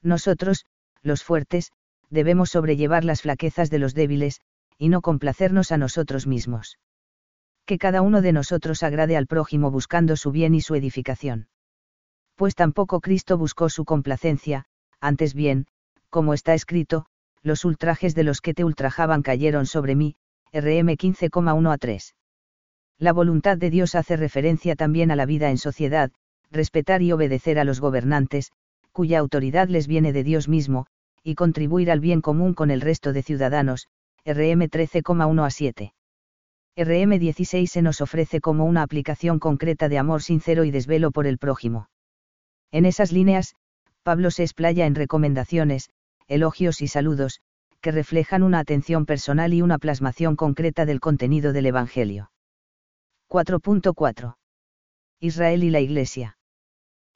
Nosotros, 0.00 0.64
los 1.02 1.24
fuertes, 1.24 1.72
debemos 2.08 2.50
sobrellevar 2.50 3.02
las 3.02 3.22
flaquezas 3.22 3.68
de 3.68 3.80
los 3.80 3.94
débiles, 3.94 4.40
y 4.78 4.88
no 4.88 5.00
complacernos 5.00 5.72
a 5.72 5.78
nosotros 5.78 6.28
mismos. 6.28 6.78
Que 7.66 7.78
cada 7.78 8.00
uno 8.00 8.22
de 8.22 8.30
nosotros 8.30 8.84
agrade 8.84 9.16
al 9.16 9.26
prójimo 9.26 9.72
buscando 9.72 10.14
su 10.14 10.30
bien 10.30 10.54
y 10.54 10.60
su 10.60 10.76
edificación. 10.76 11.48
Pues 12.36 12.54
tampoco 12.54 13.00
Cristo 13.00 13.38
buscó 13.38 13.70
su 13.70 13.84
complacencia, 13.84 14.66
antes 15.00 15.34
bien, 15.34 15.66
como 16.12 16.34
está 16.34 16.52
escrito, 16.52 17.06
los 17.42 17.64
ultrajes 17.64 18.14
de 18.14 18.22
los 18.22 18.42
que 18.42 18.52
te 18.52 18.64
ultrajaban 18.64 19.22
cayeron 19.22 19.64
sobre 19.64 19.96
mí, 19.96 20.14
RM 20.52 20.90
15,1 20.90 21.72
a 21.72 21.78
3. 21.78 22.14
La 22.98 23.14
voluntad 23.14 23.56
de 23.56 23.70
Dios 23.70 23.94
hace 23.94 24.18
referencia 24.18 24.76
también 24.76 25.10
a 25.10 25.16
la 25.16 25.24
vida 25.24 25.48
en 25.50 25.56
sociedad, 25.56 26.12
respetar 26.50 27.00
y 27.00 27.12
obedecer 27.12 27.58
a 27.58 27.64
los 27.64 27.80
gobernantes, 27.80 28.52
cuya 28.92 29.20
autoridad 29.20 29.68
les 29.68 29.86
viene 29.86 30.12
de 30.12 30.22
Dios 30.22 30.48
mismo, 30.48 30.86
y 31.24 31.34
contribuir 31.34 31.90
al 31.90 32.00
bien 32.00 32.20
común 32.20 32.52
con 32.52 32.70
el 32.70 32.82
resto 32.82 33.14
de 33.14 33.22
ciudadanos, 33.22 33.88
RM 34.26 34.68
13,1 34.68 35.46
a 35.46 35.50
7. 35.50 35.94
RM 36.76 37.18
16 37.18 37.72
se 37.72 37.80
nos 37.80 38.02
ofrece 38.02 38.42
como 38.42 38.66
una 38.66 38.82
aplicación 38.82 39.38
concreta 39.38 39.88
de 39.88 39.96
amor 39.96 40.22
sincero 40.22 40.64
y 40.64 40.70
desvelo 40.70 41.10
por 41.10 41.26
el 41.26 41.38
prójimo. 41.38 41.88
En 42.70 42.84
esas 42.84 43.12
líneas, 43.12 43.54
Pablo 44.02 44.30
se 44.30 44.42
explaya 44.42 44.84
en 44.84 44.94
recomendaciones, 44.94 45.88
elogios 46.32 46.80
y 46.80 46.88
saludos, 46.88 47.40
que 47.80 47.90
reflejan 47.90 48.42
una 48.42 48.58
atención 48.60 49.06
personal 49.06 49.52
y 49.52 49.60
una 49.60 49.78
plasmación 49.78 50.36
concreta 50.36 50.86
del 50.86 51.00
contenido 51.00 51.52
del 51.52 51.66
Evangelio. 51.66 52.30
4.4. 53.28 54.36
Israel 55.20 55.64
y 55.64 55.70
la 55.70 55.80
Iglesia. 55.80 56.38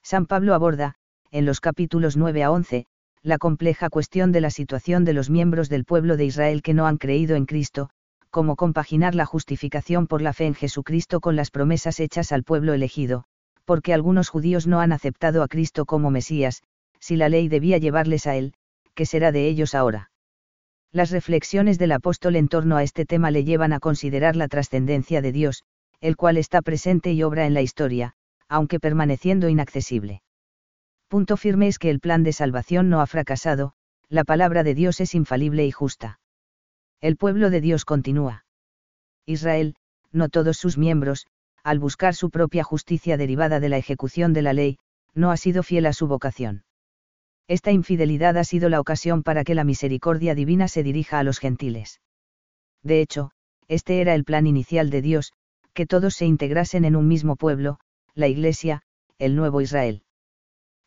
San 0.03 0.27
Pablo 0.27 0.55
aborda, 0.55 0.95
en 1.31 1.47
los 1.47 1.61
capítulos 1.61 2.17
9 2.17 2.43
a 2.45 2.51
11, 2.51 2.87
la 3.23 3.39
compleja 3.39 3.91
cuestión 3.91 4.33
de 4.33 4.41
la 4.41 4.51
situación 4.51 5.05
de 5.05 5.13
los 5.13 5.31
miembros 5.31 5.69
del 5.69 5.85
pueblo 5.85 6.17
de 6.17 6.25
Israel 6.25 6.63
que 6.63 6.75
no 6.75 6.87
han 6.87 6.99
creído 6.99 7.37
en 7.37 7.47
Cristo, 7.47 7.91
cómo 8.31 8.55
compaginar 8.55 9.15
la 9.15 9.25
justificación 9.25 10.07
por 10.07 10.21
la 10.23 10.33
fe 10.33 10.47
en 10.47 10.55
Jesucristo 10.55 11.21
con 11.21 11.37
las 11.37 11.51
promesas 11.51 12.01
hechas 12.01 12.33
al 12.33 12.45
pueblo 12.45 12.75
elegido, 12.75 13.25
porque 13.65 13.95
algunos 13.95 14.29
judíos 14.29 14.67
no 14.67 14.81
han 14.81 14.93
aceptado 14.93 15.43
a 15.43 15.49
Cristo 15.49 15.87
como 15.87 16.11
Mesías, 16.11 16.63
si 17.01 17.17
la 17.17 17.29
ley 17.29 17.49
debía 17.49 17.79
llevarles 17.79 18.27
a 18.27 18.37
él, 18.37 18.53
¿qué 18.97 19.07
será 19.07 19.31
de 19.31 19.47
ellos 19.47 19.77
ahora? 19.77 20.11
Las 20.91 21.11
reflexiones 21.11 21.79
del 21.79 21.93
apóstol 21.93 22.35
en 22.35 22.49
torno 22.49 22.77
a 22.77 22.83
este 22.83 23.05
tema 23.05 23.31
le 23.31 23.45
llevan 23.45 23.73
a 23.75 23.79
considerar 23.79 24.35
la 24.35 24.49
trascendencia 24.49 25.21
de 25.21 25.31
Dios, 25.31 25.63
el 26.01 26.17
cual 26.17 26.39
está 26.39 26.63
presente 26.63 27.13
y 27.13 27.23
obra 27.23 27.47
en 27.47 27.55
la 27.55 27.61
historia, 27.61 28.15
aunque 28.49 28.81
permaneciendo 28.81 29.49
inaccesible. 29.49 30.23
Punto 31.09 31.37
firme 31.37 31.69
es 31.69 31.79
que 31.79 31.91
el 31.91 32.01
plan 32.01 32.23
de 32.25 32.33
salvación 32.33 32.89
no 32.89 33.01
ha 33.01 33.07
fracasado, 33.07 33.75
la 34.09 34.25
palabra 34.25 34.63
de 34.63 34.75
Dios 34.75 35.01
es 35.01 35.15
infalible 35.15 35.67
y 35.67 35.71
justa. 35.71 36.19
El 37.01 37.17
pueblo 37.17 37.51
de 37.51 37.61
Dios 37.61 37.85
continúa. 37.85 38.47
Israel, 39.27 39.77
no 40.11 40.31
todos 40.31 40.57
sus 40.57 40.79
miembros, 40.79 41.27
al 41.63 41.79
buscar 41.79 42.15
su 42.15 42.31
propia 42.31 42.65
justicia 42.65 43.19
derivada 43.19 43.61
de 43.61 43.69
la 43.69 43.77
ejecución 43.77 44.33
de 44.33 44.43
la 44.43 44.55
ley, 44.55 44.79
no 45.15 45.31
ha 45.31 45.37
sido 45.37 45.63
fiel 45.63 45.85
a 45.85 45.93
su 45.93 46.07
vocación. 46.07 46.65
Esta 47.49 47.71
infidelidad 47.71 48.37
ha 48.37 48.45
sido 48.45 48.69
la 48.69 48.81
ocasión 48.81 49.23
para 49.23 49.45
que 49.45 49.55
la 49.55 49.65
misericordia 49.65 50.35
divina 50.35 50.67
se 50.67 50.83
dirija 50.83 51.19
a 51.19 51.23
los 51.23 51.39
gentiles. 51.39 52.01
De 52.83 53.01
hecho, 53.01 53.31
este 53.69 54.01
era 54.01 54.15
el 54.15 54.25
plan 54.25 54.47
inicial 54.47 54.91
de 54.91 55.03
Dios, 55.03 55.33
que 55.73 55.87
todos 55.87 56.15
se 56.15 56.27
integrasen 56.27 56.85
en 56.85 56.97
un 56.97 57.07
mismo 57.07 57.37
pueblo, 57.37 57.79
la 58.15 58.29
Iglesia, 58.29 58.83
el 59.19 59.37
nuevo 59.37 59.61
Israel. 59.61 60.03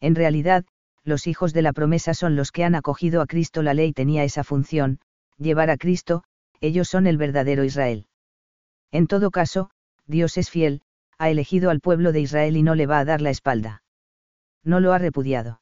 En 0.02 0.16
realidad, 0.16 0.66
los 1.04 1.28
hijos 1.28 1.54
de 1.54 1.62
la 1.62 1.74
promesa 1.74 2.14
son 2.14 2.36
los 2.36 2.52
que 2.52 2.64
han 2.64 2.76
acogido 2.76 3.22
a 3.22 3.26
Cristo. 3.26 3.64
La 3.64 3.74
ley 3.74 3.94
tenía 3.94 4.24
esa 4.24 4.44
función, 4.44 5.00
llevar 5.38 5.70
a 5.70 5.78
Cristo, 5.78 6.24
ellos 6.62 6.90
son 6.90 7.08
el 7.08 7.18
verdadero 7.18 7.64
Israel. 7.64 8.08
En 8.92 9.08
todo 9.08 9.32
caso, 9.32 9.70
Dios 10.08 10.38
es 10.38 10.50
fiel, 10.50 10.82
ha 11.18 11.30
elegido 11.30 11.70
al 11.70 11.80
pueblo 11.80 12.12
de 12.12 12.22
Israel 12.22 12.58
y 12.58 12.64
no 12.64 12.76
le 12.76 12.86
va 12.86 13.00
a 13.00 13.06
dar 13.06 13.22
la 13.22 13.30
espalda. 13.30 13.84
No 14.64 14.80
lo 14.80 14.94
ha 14.94 14.98
repudiado. 14.98 15.59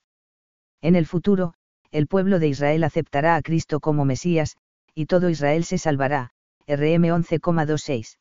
En 0.82 0.96
el 0.96 1.06
futuro, 1.06 1.54
el 1.92 2.08
pueblo 2.08 2.40
de 2.40 2.48
Israel 2.48 2.84
aceptará 2.84 3.36
a 3.36 3.42
Cristo 3.42 3.80
como 3.80 4.06
Mesías, 4.06 4.58
y 4.94 5.06
todo 5.06 5.30
Israel 5.30 5.64
se 5.64 5.78
salvará. 5.78 6.32
RM 6.68 7.06
11,26. 7.06 8.18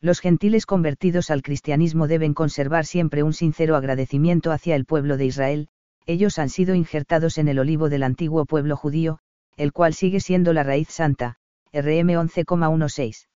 Los 0.00 0.20
gentiles 0.20 0.66
convertidos 0.66 1.30
al 1.30 1.42
cristianismo 1.42 2.06
deben 2.06 2.34
conservar 2.34 2.86
siempre 2.86 3.22
un 3.22 3.32
sincero 3.32 3.76
agradecimiento 3.76 4.52
hacia 4.52 4.76
el 4.76 4.84
pueblo 4.84 5.16
de 5.16 5.26
Israel, 5.26 5.68
ellos 6.06 6.38
han 6.38 6.48
sido 6.48 6.74
injertados 6.74 7.38
en 7.38 7.48
el 7.48 7.58
olivo 7.58 7.88
del 7.88 8.04
antiguo 8.04 8.44
pueblo 8.44 8.76
judío, 8.76 9.18
el 9.56 9.72
cual 9.72 9.94
sigue 9.94 10.20
siendo 10.20 10.52
la 10.52 10.62
raíz 10.62 10.88
santa, 10.88 11.38
RM 11.72 12.10
11,16. 12.10 13.26